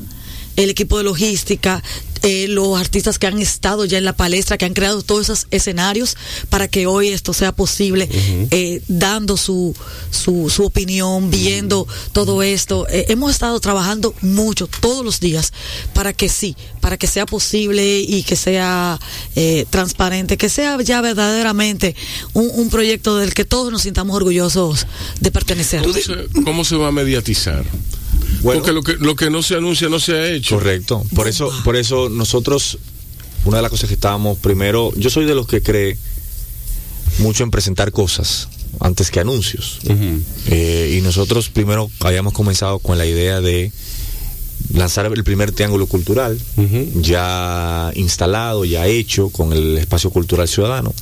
[0.55, 1.83] el equipo de logística,
[2.21, 5.47] eh, los artistas que han estado ya en la palestra, que han creado todos esos
[5.51, 6.15] escenarios
[6.49, 8.07] para que hoy esto sea posible,
[8.49, 9.75] eh, dando su,
[10.09, 12.87] su, su opinión, viendo todo esto.
[12.89, 15.51] Eh, hemos estado trabajando mucho, todos los días,
[15.93, 18.99] para que sí, para que sea posible y que sea
[19.35, 21.95] eh, transparente, que sea ya verdaderamente
[22.33, 24.87] un, un proyecto del que todos nos sintamos orgullosos
[25.19, 25.81] de pertenecer.
[25.81, 27.65] ¿Cómo se, cómo se va a mediatizar?
[28.41, 28.61] Bueno.
[28.61, 30.55] Porque lo que, lo que no se anuncia no se ha hecho.
[30.55, 31.03] Correcto.
[31.15, 32.77] Por eso, por eso nosotros,
[33.45, 35.97] una de las cosas que estábamos primero, yo soy de los que cree
[37.19, 39.79] mucho en presentar cosas antes que anuncios.
[40.47, 43.71] Eh, y nosotros primero habíamos comenzado con la idea de
[44.73, 46.39] lanzar el primer triángulo cultural,
[46.95, 50.93] ya instalado, ya hecho con el espacio cultural ciudadano.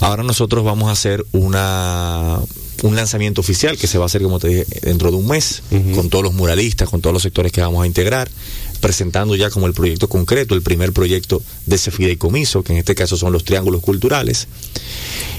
[0.00, 2.38] Ahora nosotros vamos a hacer una
[2.82, 5.62] un lanzamiento oficial que se va a hacer, como te dije, dentro de un mes,
[5.94, 8.30] con todos los muralistas, con todos los sectores que vamos a integrar,
[8.80, 12.94] presentando ya como el proyecto concreto, el primer proyecto de ese fideicomiso, que en este
[12.94, 14.48] caso son los triángulos culturales,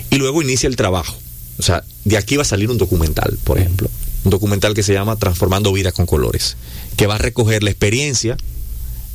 [0.10, 1.16] y luego inicia el trabajo.
[1.58, 3.90] O sea, de aquí va a salir un documental, por ejemplo,
[4.24, 6.58] un documental que se llama Transformando Vidas con Colores,
[6.96, 8.38] que va a recoger la experiencia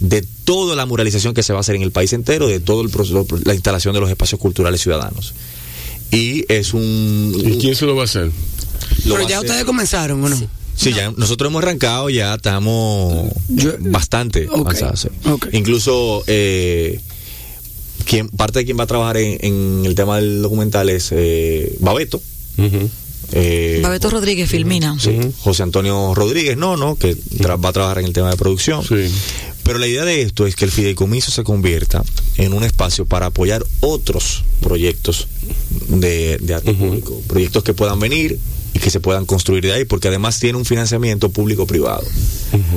[0.01, 2.83] de toda la muralización que se va a hacer en el país entero, de todo
[2.83, 5.35] el proceso, la instalación de los espacios culturales ciudadanos.
[6.11, 7.33] Y es un...
[7.37, 8.31] ¿Y quién se lo va a hacer?
[9.05, 10.37] lo Pero ya hacer- ustedes comenzaron, ¿o no?
[10.77, 15.09] Sí, ya nosotros hemos arrancado, ya estamos Yo- bastante Ok, avanzados.
[15.53, 17.01] Incluso eh,
[18.05, 21.75] quien, parte de quien va a trabajar en, en el tema del documental es eh,
[21.81, 22.21] Babeto.
[23.33, 24.97] Eh, Babeto Rodríguez, Filmina.
[25.01, 28.37] sí, José Antonio Rodríguez, no, no, que tra- va a trabajar en el tema de
[28.37, 28.85] producción.
[28.87, 29.11] Sí.
[29.65, 32.05] Pero la idea de esto es que el fideicomiso se convierta
[32.37, 35.27] en un espacio para apoyar otros proyectos
[35.89, 38.39] de, de arte público, proyectos que puedan venir
[38.77, 42.05] y que se puedan construir de ahí, porque además tiene un financiamiento público-privado.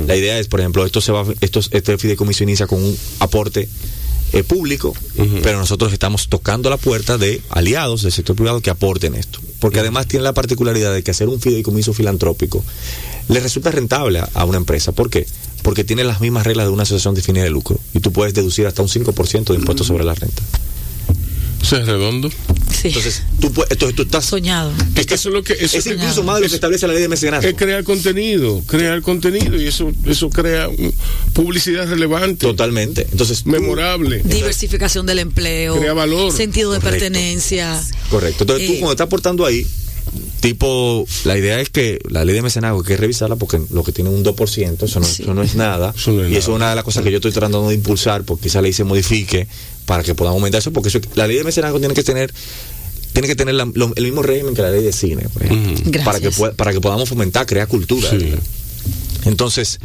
[0.06, 3.68] La idea es, por ejemplo, esto se va, esto, este fideicomiso inicia con un aporte
[4.32, 4.94] eh, público,
[5.42, 9.80] pero nosotros estamos tocando la puerta de aliados del sector privado que aporten esto, porque
[9.80, 12.64] además tiene la particularidad de que hacer un fideicomiso filantrópico
[13.28, 14.92] le resulta rentable a, a una empresa.
[14.92, 15.26] ¿Por qué?
[15.62, 18.32] Porque tiene las mismas reglas de una asociación de fines de lucro y tú puedes
[18.32, 20.42] deducir hasta un 5% de impuestos sobre la renta.
[21.60, 22.30] O sea, es redondo.
[22.30, 22.88] Sí.
[22.88, 24.24] Entonces, tú, puedes- entonces, tú estás...
[24.24, 24.72] Soñado.
[24.94, 25.52] Es que eso es lo que.
[25.52, 27.46] Eso es que- incluso más de lo que establece la ley de mecenazgo.
[27.48, 30.68] es crear contenido, crear contenido y eso eso crea
[31.34, 33.06] publicidad relevante, Totalmente.
[33.10, 34.22] Entonces, tú- memorable.
[34.24, 35.76] Diversificación del empleo.
[35.78, 36.32] Crea valor.
[36.32, 37.00] Sentido de Correcto.
[37.04, 37.80] pertenencia.
[38.10, 38.44] Correcto.
[38.44, 39.66] Entonces tú Eh, cuando estás aportando ahí,
[40.40, 43.92] tipo, la idea es que la ley de mecenazgo hay que revisarla porque lo que
[43.92, 45.22] tiene un 2%, eso no, Sí.
[45.22, 45.92] eso no es nada.
[45.96, 47.74] Eso no es y eso es una de las cosas que yo estoy tratando de
[47.74, 49.46] impulsar porque esa ley se modifique
[49.90, 52.32] para que podamos aumentar eso, porque eso- la ley de mecenazgo tiene que tener
[53.12, 55.72] tiene que tener la- lo- el mismo régimen que la ley de cine, por ejemplo,
[55.72, 55.82] Ujú.
[55.86, 56.04] Gracias.
[56.04, 58.08] para que pueda- para que podamos fomentar, crear cultura.
[59.24, 59.80] Entonces,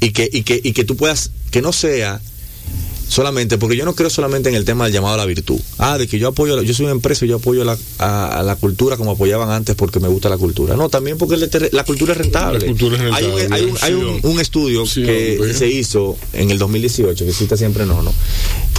[0.00, 2.20] y que, y que, y que tú puedas, que no sea
[3.08, 5.58] solamente, porque yo no creo solamente en el tema del llamado a la virtud.
[5.78, 8.38] Ah, de que yo apoyo, la- yo soy una empresa y yo apoyo la, a,
[8.38, 10.76] a la cultura como apoyaban antes porque me gusta la cultura.
[10.76, 11.36] No, también porque
[11.72, 12.60] la cultura es rentable.
[12.60, 13.92] La cultura es Hay un- Hay un, hay
[14.22, 15.54] un- estudio sí, que hombre.
[15.54, 18.12] se hizo en el 2018, que cita siempre no, no,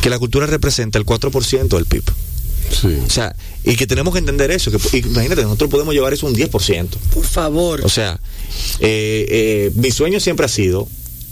[0.01, 2.03] que la cultura representa el 4% del PIB.
[2.69, 2.87] Sí.
[3.05, 6.27] O sea, y que tenemos que entender eso, que y imagínate, nosotros podemos llevar eso
[6.27, 6.87] un 10%.
[7.13, 7.81] Por favor.
[7.83, 8.19] O sea,
[8.79, 10.87] eh, eh, mi sueño siempre ha sido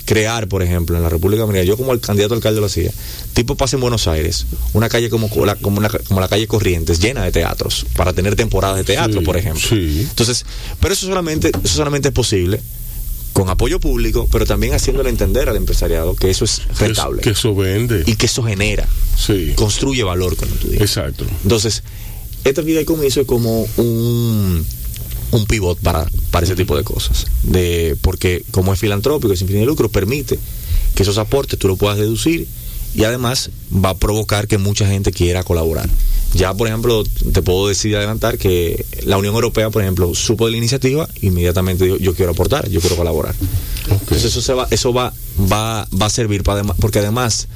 [0.07, 2.89] crear, por ejemplo, en la República Dominicana, yo como el candidato alcalde lo hacía,
[3.33, 6.99] tipo pasa en Buenos Aires, una calle como la, como, una- como la calle Corrientes,
[6.99, 9.61] llena de teatros, para tener temporadas de teatro, Sí, por ejemplo.
[9.69, 10.07] sí.
[10.09, 10.45] Entonces,
[10.79, 12.61] pero eso solamente, eso solamente es posible
[13.33, 17.53] con apoyo público, pero también haciéndole entender al empresariado que eso es rentable Que eso
[17.53, 18.03] vende.
[18.07, 19.53] y que eso genera, Sí.
[19.55, 20.81] construye valor, como tú dices.
[20.81, 21.25] Exacto.
[21.43, 21.83] Entonces,
[22.45, 24.65] este fideicomiso es como un,
[25.32, 27.25] un pivot para, para ese tipo de cosas.
[27.43, 30.39] De, porque como es filantrópico, sin fin de lucro, permite
[30.95, 32.47] que esos aportes tú lo puedas deducir
[32.95, 35.89] y además va a provocar que mucha gente quiera colaborar.
[36.34, 37.03] Ya, por ejemplo,
[37.34, 41.86] te puedo decir adelantar que la Unión Europea, por ejemplo, supo de la iniciativa, inmediatamente
[41.86, 43.36] dijo, yo quiero aportar, yo quiero colaborar.
[43.89, 45.13] Entonces eso se va, eso va,
[45.51, 47.47] va, va a servir para porque además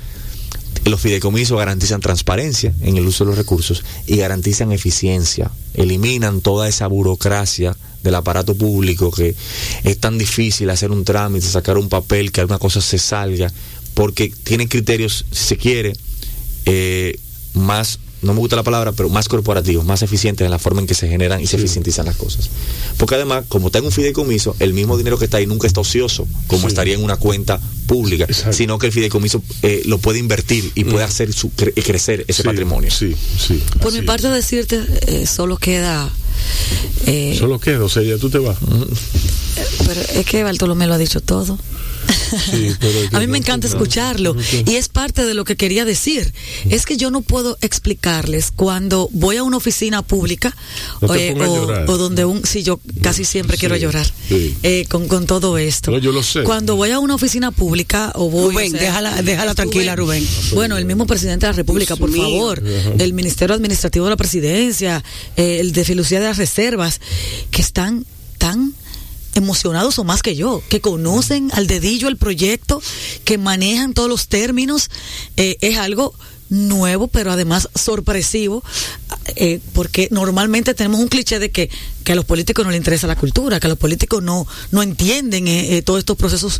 [0.86, 6.68] los fideicomisos garantizan transparencia en el uso de los recursos y garantizan eficiencia, eliminan toda
[6.68, 9.36] esa burocracia del aparato público que
[9.84, 13.52] es tan difícil hacer un trámite, sacar un papel, que alguna cosa se salga,
[13.94, 15.94] porque tienen criterios, si se quiere,
[16.66, 17.20] eh,
[17.54, 20.88] más no me gusta la palabra, pero más corporativos, más eficientes en la forma en
[20.88, 22.50] que se generan y se eficientizan las cosas.
[22.98, 25.82] Porque además, como está en un fideicomiso, el mismo dinero que está ahí nunca está
[25.82, 30.72] ocioso, como estaría en una cuenta pública, sino que el fideicomiso eh, lo puede invertir
[30.76, 31.10] y puede mm.
[31.10, 32.92] hacer su, crecer ese patrimonio.
[32.92, 33.62] Sí, sí.
[33.82, 36.10] Por mi parte, decirte, eh, solo queda...
[37.06, 38.58] Eh, solo queda, o sea, ya tú te vas.
[39.86, 41.58] Pero es que Bartolomé lo ha dicho todo.
[43.12, 44.36] a mí me encanta escucharlo
[44.66, 46.34] y es parte de lo que quería decir.
[46.70, 50.56] Es que yo no puedo explicarles cuando voy a una oficina pública
[51.16, 51.36] eh,
[51.88, 55.98] o, donde un, sí, yo casi siempre quiero llorar eh, con, con, todo esto.
[55.98, 56.44] yo lo sé.
[56.44, 58.54] Cuando voy a una oficina pública o voy...
[58.54, 60.28] Rubén, déjala, déjala tranquila, Rubén.
[60.54, 62.62] Bueno, el mismo presidente de la República, por favor,
[62.98, 65.04] el Ministerio Administrativo de la Presidencia,
[65.36, 67.00] eh, el de Filucía de las Reservas,
[67.52, 68.06] que están
[68.38, 68.74] tan
[69.36, 72.82] emocionados o más que yo, que conocen al dedillo el proyecto,
[73.24, 74.90] que manejan todos los términos,
[75.38, 76.14] eh, es algo
[76.50, 78.62] nuevo, pero además sorpresivo,
[79.38, 81.70] eh, porque normalmente tenemos un cliché de que,
[82.08, 85.48] a los políticos no les interesa la cultura, que a los políticos no, no entienden
[85.48, 86.60] eh, todos estos procesos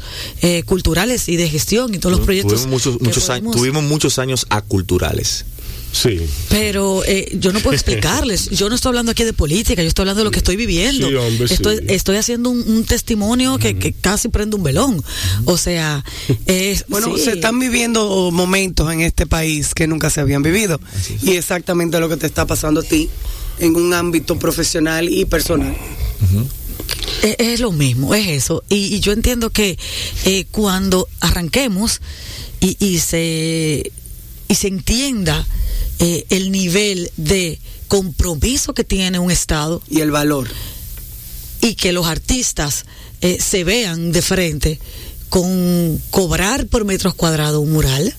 [0.66, 2.62] culturales y de gestión y todos los proyectos.
[2.62, 5.44] Tuvimos muchos, muchos años, tuvimos muchos años aculturales.
[5.92, 6.22] Sí.
[6.50, 8.50] Pero eh, yo no puedo explicarles.
[8.52, 11.08] Yo no estoy hablando aquí de política, yo estoy hablando de lo que estoy viviendo.
[11.46, 15.04] estoy, estoy haciendo un, testimonio que, casi prende un velón.
[15.46, 16.04] O sea,
[16.46, 20.80] es, bueno, se están viviendo momentos en este país que nunca se habían vivido.
[21.22, 23.10] Y exactamente lo que te está pasando a ti
[23.60, 25.76] en un ámbito profesional y personal.
[27.22, 28.64] es, lo mismo, es eso.
[28.70, 29.78] Y, yo entiendo que
[30.26, 32.02] eh, cuando arranquemos
[32.60, 33.92] y, y se
[34.52, 35.48] y se entienda
[36.00, 39.82] eh, el nivel de compromiso que tiene un Estado.
[39.90, 40.50] Y el valor.
[41.62, 42.84] Y que los artistas
[43.22, 44.80] eh, se vean de frente
[45.32, 48.14] con cobrar por metros cuadrados un mural,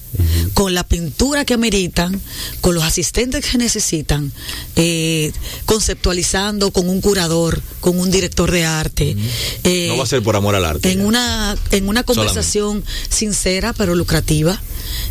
[0.54, 2.18] con la pintura que ameritan,
[2.62, 4.32] con los asistentes que necesitan,
[4.76, 5.30] eh,
[5.66, 9.14] conceptualizando con un curador, con un director de arte.
[9.14, 10.90] no va a ser por amor al arte.
[10.90, 14.58] En una en una conversación sincera pero lucrativa.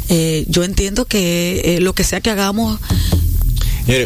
[0.09, 2.79] Eh, yo entiendo que eh, lo que sea que hagamos...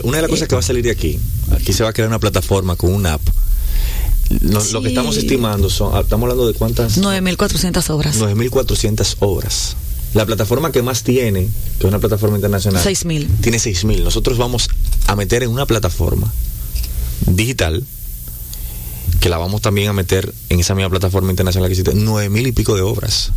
[0.04, 1.18] una de las cosas que va a salir de aquí,
[1.52, 3.22] aquí se va a crear una plataforma con una app.
[4.42, 7.00] Lo que estamos estimando son, ah, estamos hablando de cuántas...
[7.00, 8.20] 9.400 obras.
[8.20, 9.76] 9.400 obras.
[10.14, 13.28] La plataforma que más tiene, que es una plataforma internacional, 6.000.
[13.42, 14.04] Tiene 6.000.
[14.04, 14.70] Nosotros vamos
[15.08, 16.32] a meter en una plataforma
[17.26, 17.84] digital,
[19.20, 22.52] que la vamos también a meter en esa misma plataforma internacional que existe, 9.000 y
[22.52, 23.32] pico de obras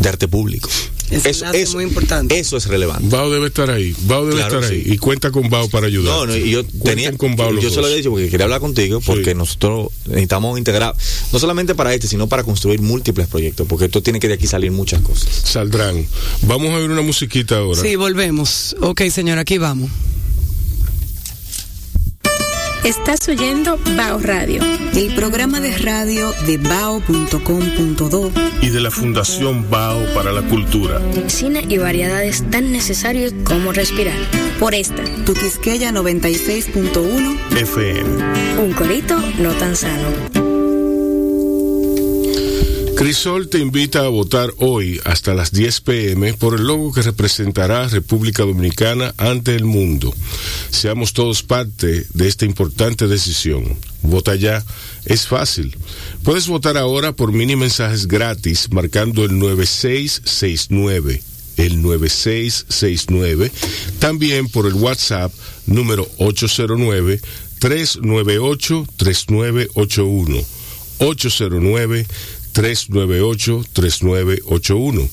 [0.00, 0.68] de arte público.
[1.10, 2.38] Eso, es muy importante.
[2.38, 3.08] Eso es relevante.
[3.08, 3.94] Bao debe estar ahí.
[4.02, 4.82] Bao debe estar ahí.
[4.86, 6.14] Y cuenta con Bao para ayudar.
[6.14, 7.12] No, no, y yo tenía.
[7.16, 10.94] Con Bao yo se lo he dicho porque quería hablar contigo porque nosotros necesitamos integrar,
[11.32, 14.46] no solamente para este, sino para construir múltiples proyectos, porque esto tiene que de aquí
[14.46, 15.28] salir muchas cosas.
[15.44, 16.06] Saldrán.
[16.42, 17.80] Vamos a ver una musiquita ahora.
[17.80, 18.76] Sí, volvemos.
[18.80, 19.90] Ok, señor, aquí vamos.
[22.84, 24.62] Estás oyendo Bao Radio,
[24.94, 30.98] el programa de radio de bao.com.do y de la Fundación Bao para la Cultura.
[31.26, 34.16] Cine y variedades tan necesarios como respirar.
[34.58, 38.62] Por esta, Tu Quisqueya 96.1 FM.
[38.62, 40.49] Un corito no tan sano.
[43.00, 47.88] Crisol te invita a votar hoy hasta las 10 pm por el logo que representará
[47.88, 50.14] República Dominicana ante el mundo.
[50.68, 53.78] Seamos todos parte de esta importante decisión.
[54.02, 54.62] Vota ya,
[55.06, 55.78] es fácil.
[56.24, 61.22] Puedes votar ahora por mini mensajes gratis marcando el 9669
[61.56, 63.50] el 9669,
[63.98, 65.32] también por el WhatsApp
[65.64, 67.18] número 809
[67.60, 70.44] 398 3981
[71.00, 72.06] 809
[72.52, 75.08] 398-3981.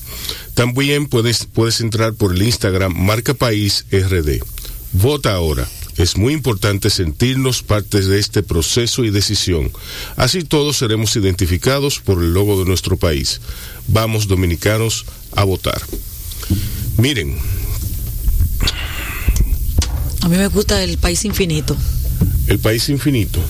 [0.54, 4.42] También puedes, puedes entrar por el Instagram Marca País RD.
[4.92, 5.68] Vota ahora.
[5.96, 9.72] Es muy importante sentirnos parte de este proceso y decisión.
[10.16, 13.40] Así todos seremos identificados por el logo de nuestro país.
[13.88, 15.82] Vamos, dominicanos, a votar.
[16.98, 17.36] Miren,
[20.28, 21.76] A mí me gusta el país infinito.
[22.48, 23.40] El país infinito.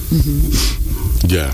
[1.27, 1.51] Ya.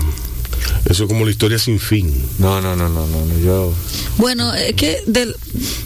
[0.85, 2.13] Eso es como la historia sin fin.
[2.39, 3.73] No, no, no, no, no, no, yo...
[4.17, 5.35] Bueno, es que del,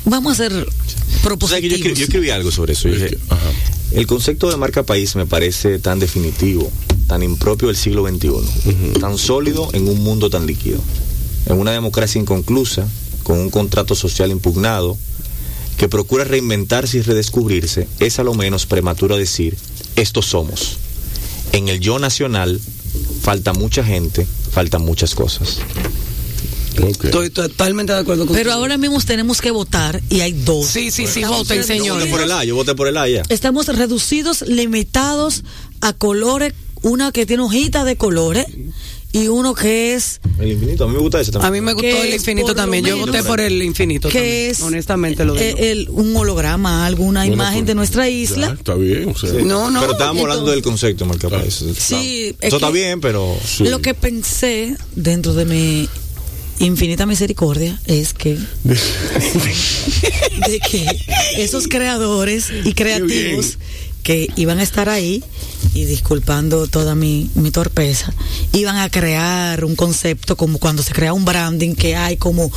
[0.06, 1.98] vamos a ser O sea, que yo, escribí, propositivos.
[1.98, 2.90] yo escribí algo sobre eso.
[2.90, 3.52] yo dije, Ajá.
[3.92, 6.72] el concepto de marca país me parece tan definitivo,
[7.08, 10.80] tan impropio del siglo XXI, tan sólido en un mundo tan líquido,
[11.46, 12.88] en una democracia inconclusa,
[13.24, 14.98] con un contrato social impugnado,
[15.78, 19.58] que procura reinventarse y redescubrirse, es a lo menos prematuro decir,
[19.96, 20.78] estos somos.
[21.54, 22.60] En el yo nacional
[23.22, 24.28] falta mucha gente,
[24.60, 25.60] faltan muchas cosas.
[27.02, 30.66] Estoy totalmente de acuerdo con Pero ahora mismo tenemos que votar y hay dos.
[30.68, 32.00] Sí, sí, sí, voten, reducidos- Yo señores.
[32.04, 33.22] voté por el A, yo voté por el A ya.
[33.30, 35.46] Estamos reducidos, limitados
[35.80, 36.54] a colores.
[36.82, 38.48] Una que tiene hojitas de colores
[39.12, 41.54] y uno que es El infinito, a mí me gusta ese A también.
[41.54, 42.86] mí me gustó el infinito también.
[42.86, 44.52] Yo voté por el infinito que también.
[44.52, 45.46] es Honestamente lo digo.
[45.46, 48.56] eh, el- un holograma, alguna Bueno, imagen pues, de nuestra ya, isla.
[48.58, 49.10] está bien.
[49.10, 49.80] o sea, No, no.
[49.80, 51.56] pero estábamos hablando del concepto de marca país.
[51.78, 53.36] Sí, es Eso está bien, pero...
[53.44, 53.64] sí.
[53.66, 55.90] Lo que pensé dentro de mi
[56.60, 58.38] infinita misericordia es que
[60.48, 60.86] de que
[61.38, 63.58] esos creadores y creativos
[64.04, 65.24] que iban a estar ahí
[65.74, 68.14] y disculpando toda mi, mi torpeza,
[68.54, 72.52] iban a crear un concepto como cuando se crea un branding que hay como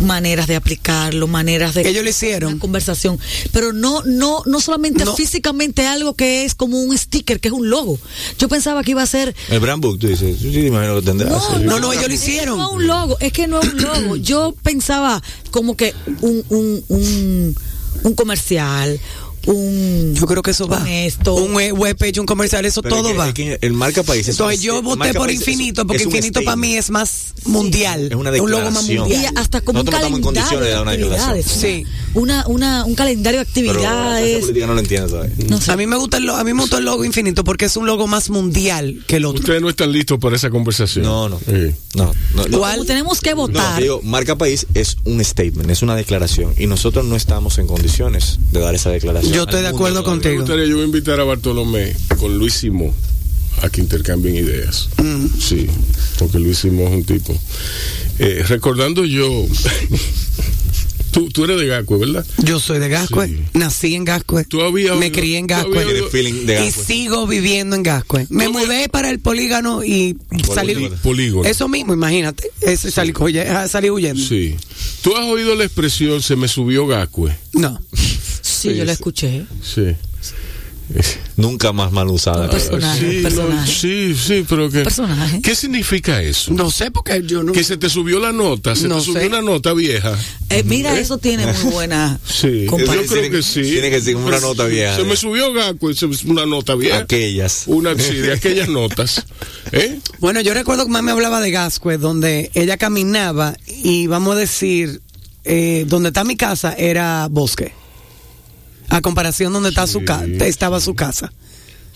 [0.00, 2.52] maneras de aplicarlo, maneras de Ellos lo hicieron.
[2.54, 3.18] una conversación,
[3.52, 5.14] pero no no no solamente No.
[5.14, 7.98] físicamente algo que es como un sticker, que es un logo.
[8.38, 11.02] Yo pensaba que iba a ser El brand book, tú dices, yo sí imagino que
[11.06, 11.30] tendrá.
[11.30, 11.46] no, sí.
[11.62, 12.56] No, no, ellos lo es hicieron.
[12.56, 14.16] que no es un logo, es que no es un logo.
[14.24, 17.56] Yo pensaba como que un, un, un,
[18.02, 18.98] un comercial,
[19.46, 20.14] un.
[20.14, 20.78] Yo creo que eso va.
[20.80, 21.34] un esto.
[21.34, 23.28] Un web- webpage, un comercial, eso Pero todo es que- va.
[23.28, 26.56] es que el marca país es Entonces yo voté por es- infinito porque infinito para
[26.56, 28.08] mí es más mundial.
[28.10, 28.98] Es una un logo más declaración.
[29.00, 29.22] mundial.
[29.34, 31.46] y hasta como Nosotros no un estamos en calendario condiciones de dar una actividades.
[31.46, 31.84] Sí.
[32.14, 34.40] Una, una, un calendario de actividades.
[34.40, 35.34] política no lo entiende todavía.
[35.48, 35.72] No sé.
[35.72, 37.86] A mí me gusta el, a mí me gusta el logo infinito porque es un
[37.86, 39.40] logo más mundial que el otro.
[39.40, 41.04] Ustedes no están listos para esa conversación.
[41.04, 41.38] No, no.
[41.38, 41.74] Sí.
[41.94, 43.80] No, no, tenemos que No, votar.
[43.80, 48.38] digo, marca país es un statement, es una declaración y nosotros no estamos en condiciones
[48.52, 49.32] de dar esa declaración.
[49.34, 50.16] Yo estoy de mundo acuerdo todavía.
[50.16, 50.40] Me contigo.
[50.42, 52.92] gustaría, yo voy a invitar a Bartolomé con Luis Simón
[53.62, 54.88] a que intercambien ideas.
[55.02, 55.26] Mm.
[55.40, 55.66] Sí,
[56.18, 57.38] porque Luis Simón es un tipo.
[58.18, 59.28] Eh, recordando yo,
[61.10, 62.24] tú, tú eres de Gascue, ¿verdad?
[62.38, 63.38] Yo soy de Gascue, Sí.
[63.54, 64.44] nací en Gascue,
[64.98, 65.84] me crié en Gascue
[66.66, 68.26] y sigo viviendo en Gascue.
[68.30, 70.16] Me mudé para el polígono y
[70.54, 70.88] salí.
[71.02, 71.48] polígono.
[71.48, 72.50] Eso mismo, imagínate.
[72.76, 74.22] Salí, huye- ah, salí huyendo.
[74.22, 74.56] Sí.
[75.02, 77.36] ¿Tú has oído la expresión se me subió Gascue?
[77.52, 77.80] No.
[78.70, 79.44] Sí, yo la escuché.
[79.62, 79.94] Sí.
[81.36, 82.44] Nunca más mal usada.
[82.44, 83.72] Un personaje, Sí, un no, personaje.
[83.72, 84.82] sí, sí, pero que.
[84.82, 85.40] Personaje.
[85.40, 86.52] ¿Qué significa eso?
[86.52, 87.52] No sé porque yo no.
[87.52, 89.26] Que se te subió la nota, se No te subió sé.
[89.28, 90.16] una nota vieja.
[90.50, 91.00] Eh, mira, ¿Eh?
[91.00, 92.20] eso tiene muy buena.
[92.28, 93.06] Sí, comparación.
[93.06, 93.62] yo creo que sí.
[93.62, 94.94] Tiene que ser una nota vieja.
[94.96, 96.98] Se me subió Gascue, se me- una nota vieja.
[96.98, 97.62] Aquellas.
[97.66, 99.24] Una, sí, de aquellas notas.
[99.72, 99.98] ¿Eh?
[100.20, 104.38] Bueno, yo recuerdo que mamá me hablaba de Gascue, donde ella caminaba y vamos a
[104.38, 105.00] decir,
[105.44, 107.72] eh, donde está mi casa era bosque.
[108.90, 110.04] A comparación donde está su Sí.
[110.04, 111.32] ca- estaba su casa.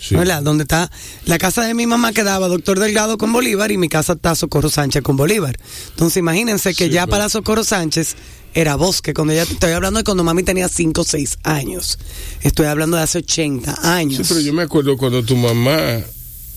[0.01, 0.15] Sí.
[0.15, 0.43] ¿Verdad?
[0.43, 0.91] Donde está
[1.27, 4.71] la casa de mi mamá quedaba Doctor Delgado con Bolívar y mi casa está Socorro
[4.71, 5.57] Sánchez con Bolívar.
[5.91, 8.15] Entonces imagínense que Sí, ya pero- para Socorro Sánchez
[8.55, 9.13] era bosque.
[9.13, 11.99] Cuando ya estoy hablando de cuando mami tenía 5 o 6 años.
[12.43, 14.27] Estoy hablando de hace 80 Sí, años.
[14.29, 15.99] pero yo me acuerdo cuando tu mamá.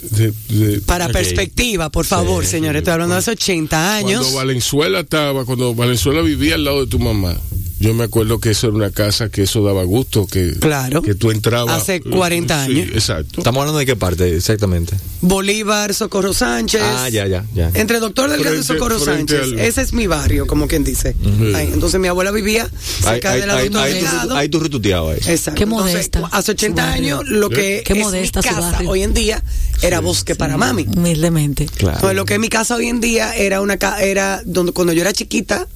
[0.01, 2.79] De- de- Para perspectiva, por favor, Sí, señores.
[2.81, 4.21] Estoy hablando de hace 80 años.
[4.21, 7.35] Cuando Valenzuela estaba, cuando Valenzuela vivía al lado de tu mamá,
[7.79, 11.01] yo me acuerdo que eso era una casa que eso daba gusto, que, Claro.
[11.01, 11.81] que tú entrabas.
[11.81, 12.89] Hace 40 Sí, años.
[12.93, 13.39] exacto.
[13.39, 14.95] ¿Estamos hablando de qué parte exactamente?
[15.21, 16.81] Bolívar, Socorro Sánchez.
[16.83, 17.71] Ah, ya, ya, ya.
[17.73, 19.41] Entre Doctor Delgado y Socorro Sánchez.
[19.43, 21.15] al- Ese es mi barrio, como quien dice.
[21.55, 21.69] Ahí.
[21.73, 22.69] Entonces mi abuela vivía
[23.01, 24.35] cerca ahí, de la ahí, Doctor ahí tú, Delgado.
[24.35, 25.33] ahí tú retuteabas ahí.
[25.33, 25.57] Exacto.
[25.57, 27.17] Qué Entonces, modesta hace 80 su barrio.
[27.19, 28.89] años, lo que Qué es modesta mi su casa barrio.
[28.89, 29.43] hoy en día
[29.91, 30.85] era bosque para mami.
[30.95, 31.65] Humildemente.
[31.65, 31.95] Claro.
[31.97, 34.93] Entonces, lo que es mi casa hoy en día era una ca- era donde cuando
[34.93, 35.67] yo era chiquita,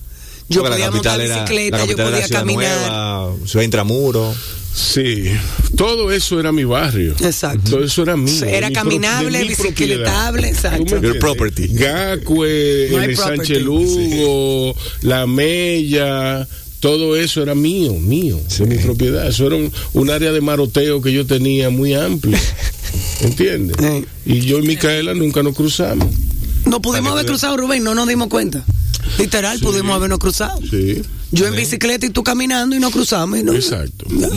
[0.49, 2.77] yo Porque podía la montar era, bicicleta, yo podía caminar.
[2.79, 4.33] Nueva, Ciudad Intramuro.
[4.75, 5.31] Sí,
[5.77, 7.15] todo eso era mi barrio.
[7.21, 7.71] Exacto.
[7.71, 8.43] Todo eso era mío.
[8.45, 10.83] Era mi caminable, bicicletable, exacto.
[10.83, 11.67] ¿Tú me Your property.
[11.69, 13.15] Gacue, el.
[13.15, 16.45] Sánchez Lugo, La Mella,
[16.81, 19.27] todo eso era mío, mío, de mi propiedad.
[19.27, 22.39] Eso era un, un área de maroteo que yo tenía muy amplia.
[23.21, 23.77] ¿Entiendes?
[23.79, 24.05] Sí.
[24.25, 26.07] Y yo y Micaela nunca nos cruzamos.
[26.65, 28.63] No pudimos haber cruzado, Rubén, no nos dimos cuenta.
[29.19, 30.59] Literal, pudimos habernos cruzado.
[30.69, 31.01] Sí.
[31.31, 33.37] Yo en bicicleta y tú caminando y nos cruzamos.
[33.39, 34.05] Y no, Exacto.
[34.09, 34.29] Ya.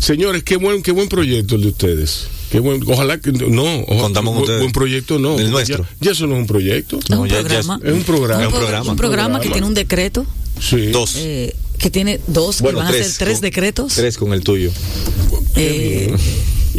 [0.00, 2.26] Señores, qué buen, qué buen proyecto el de ustedes.
[2.50, 4.60] Qué buen, ojalá que no, ojalá- Contamos con buen, ustedes.
[4.60, 5.38] buen proyecto no.
[5.38, 5.86] El Ya- nuestro.
[6.00, 6.98] Ya, eso no es un proyecto.
[6.98, 7.80] Es No, un ya- ya programa.
[7.84, 8.40] Es un programa.
[8.42, 8.90] Es un pro- programa.
[8.90, 10.26] un programa que tiene un decreto,
[10.60, 10.86] Sí.
[10.86, 11.14] Dos.
[11.16, 13.06] eh, que tiene dos, bueno, que van tres.
[13.06, 13.94] a ser tres con- decretos.
[13.94, 14.70] Tres con el tuyo.
[15.56, 16.14] Eh,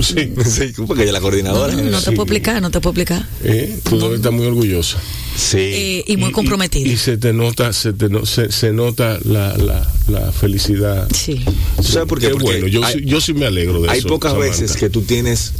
[0.01, 0.33] Sí.
[0.45, 1.73] Sí, porque ella es la coordinadora.
[1.75, 2.11] No, no te Sí.
[2.11, 3.27] puedo explicar, no te puedo explicar.
[3.43, 4.97] Eh, Tú debes estar muy orgullosa.
[5.35, 5.57] Sí.
[5.59, 6.87] Eh, y muy comprometida.
[6.87, 11.07] Y, se te nota, se, te no- se, se nota la, la, la felicidad.
[11.13, 11.43] Sí.
[11.77, 12.27] ¿Tú sabes por qué?
[12.27, 14.07] Qué Porque bueno, yo, hay- sí, yo sí me alegro de Hay eso.
[14.07, 14.51] pocas Samantha.
[14.61, 15.53] veces que tú tienes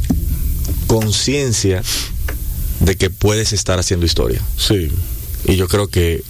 [0.86, 1.82] conciencia
[2.80, 4.40] de que puedes estar haciendo historia.
[4.56, 4.88] Sí.
[5.46, 6.22] Y yo creo que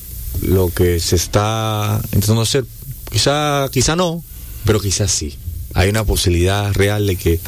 [0.43, 2.65] lo que se está intentando hacer,
[3.11, 4.23] quizá, quizá no,
[4.65, 5.35] pero quizás sí.
[5.75, 7.41] Hay una posibilidad real de que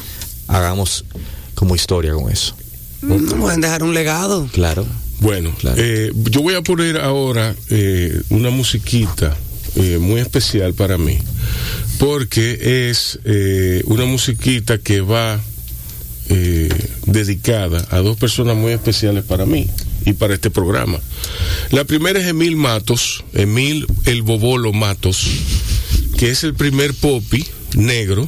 [0.51, 1.05] hagamos
[1.55, 2.55] como historia con eso.
[3.01, 4.47] Mm, Pueden dejar un legado.
[4.53, 4.85] Claro.
[5.19, 5.75] Bueno, Claro.
[5.79, 9.35] eh, yo voy a poner ahora eh, una musiquita
[9.75, 11.17] eh, muy especial para mí,
[11.99, 15.39] porque es eh, una musiquita que va
[16.29, 16.69] eh,
[17.05, 19.67] dedicada a dos personas muy especiales para mí
[20.05, 20.99] y para este programa.
[21.69, 25.25] La primera es Emil Matos, Emil el Bobolo Matos,
[26.17, 27.45] que es el primer popi
[27.75, 28.27] negro.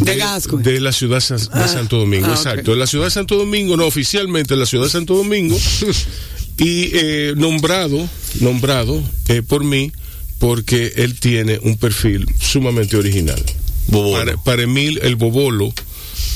[0.00, 0.62] De Gascue.
[0.62, 2.72] de la ciudad de Ah, Santo Domingo, ah, exacto.
[2.72, 5.56] En la ciudad de Santo Domingo, no oficialmente en la ciudad de Santo Domingo,
[6.58, 8.08] y eh, nombrado,
[8.40, 9.92] nombrado eh, por mí,
[10.38, 13.42] porque él tiene un perfil sumamente original.
[13.88, 14.18] Bobolo.
[14.24, 15.72] Para, para Emil el Bobolo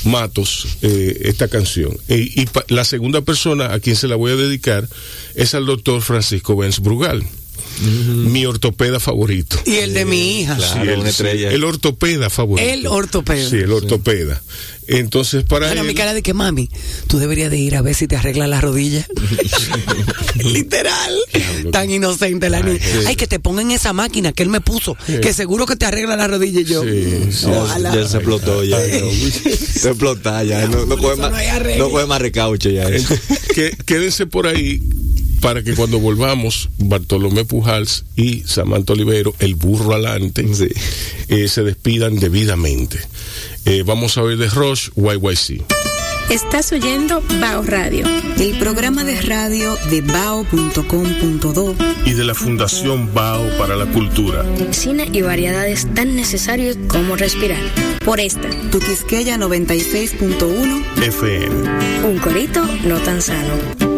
[0.03, 1.97] Matos, eh, esta canción.
[2.07, 4.87] Y, y pa- la segunda persona a quien se la voy a dedicar
[5.35, 7.23] es al doctor Francisco Benz Brugal,
[7.81, 9.59] mi ortopeda favorito.
[9.65, 10.55] Y el de mi hija.
[10.55, 10.83] Claro.
[10.83, 11.51] Sí, el, una estrella.
[11.51, 12.69] el ortopeda favorito.
[12.69, 13.49] El ortopeda.
[13.49, 14.41] Sí, el ortopeda.
[14.87, 16.69] Entonces, para Bueno, él, mi cara de que mami,
[17.07, 19.05] tú deberías de ir a ver si te arregla la rodilla.
[20.35, 21.13] Literal.
[21.71, 22.79] Tan inocente la niña.
[22.79, 22.99] sí.
[23.05, 26.15] Ay, que te pongan esa máquina que él me puso, que seguro que te arregla
[26.15, 26.83] la rodilla y yo.
[26.83, 27.45] Sí, sí.
[27.47, 27.93] Ojalá.
[27.93, 28.79] Ya se explotó ya.
[28.79, 30.67] se explotó ya.
[30.67, 32.87] No, no coge más, no no coge más recauche ya.
[32.87, 33.13] eso.
[33.53, 34.81] que, quédense por ahí
[35.47, 40.67] para que cuando volvamos, Bartolomé Pujals y Samantha Olivero, el burro alante, Sí.
[41.29, 42.99] eh, se despidan debidamente.
[43.63, 45.63] Eh, vamos a ver de Rush YYC.
[46.29, 48.05] Estás oyendo Bao Radio.
[48.37, 51.75] El programa de radio de bao.com.do
[52.05, 54.43] Y de la Fundación Bao para la Cultura.
[54.71, 57.61] Cine y variedades tan necesarios como respirar.
[58.03, 61.55] Por esta, Tu Quisqueya 96.1 FM.
[62.05, 63.96] un corito no tan sano.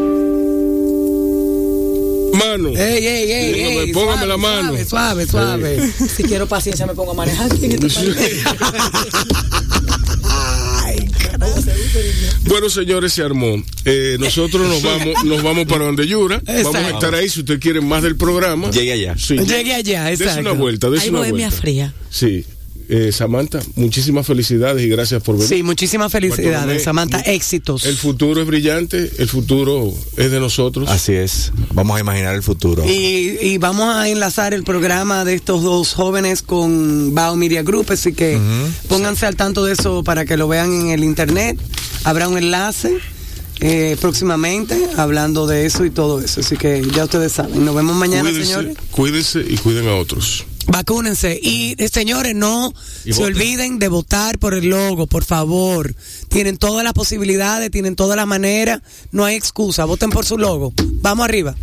[2.34, 2.70] Mano.
[2.70, 4.74] Ey, ey, ey, Póngame- ey, póngame suave, la mano.
[4.88, 5.92] Suave, suave, suave.
[6.16, 8.42] Si quiero paciencia me pongo a manejar aquí en este.
[12.46, 13.62] Bueno, señores, se armó.
[13.86, 16.42] Eh, nosotros nos vamos, nos vamos para donde Yura.
[16.46, 16.94] Vamos a Exacto.
[16.96, 18.70] estar ahí si usted quiere más del programa.
[18.72, 19.16] Llegue allá.
[19.18, 19.38] Sí.
[19.38, 20.42] Llegue allá, Dese exacto.
[20.42, 21.62] una vuelta, dese una bohemia vuelta.
[21.62, 21.94] fría.
[22.10, 22.46] Sí.
[22.92, 25.48] Eh, Samantha, muchísimas felicidades y gracias por venir.
[25.48, 27.20] Sí, muchísimas Bartolomé, felicidades, Samantha.
[27.20, 27.86] Éxitos.
[27.86, 30.90] El futuro es brillante, el futuro es de nosotros.
[30.90, 31.52] Así es.
[31.74, 32.84] Vamos a imaginar el futuro.
[32.84, 37.92] Y, y vamos a enlazar el programa de estos dos jóvenes con Bao Media Group,
[37.92, 38.40] así que
[38.88, 41.60] pónganse al tanto de eso para que lo vean en el internet.
[42.06, 42.98] Habrá un enlace
[43.60, 47.64] eh, próximamente hablando de eso y todo eso, así que ya ustedes saben.
[47.66, 48.78] Nos vemos mañana, cuídense, señores.
[48.90, 50.46] cuídense y cuiden a otros.
[50.72, 51.40] Vacúnense.
[51.42, 52.74] Y eh, señores, no
[53.06, 53.36] Y se voten.
[53.36, 55.94] olviden de votar por el logo, por favor.
[56.30, 59.86] Tienen todas las posibilidades, tienen todas las maneras, no hay excusa.
[59.86, 60.74] Voten por su logo.
[61.02, 61.56] Vamos arriba.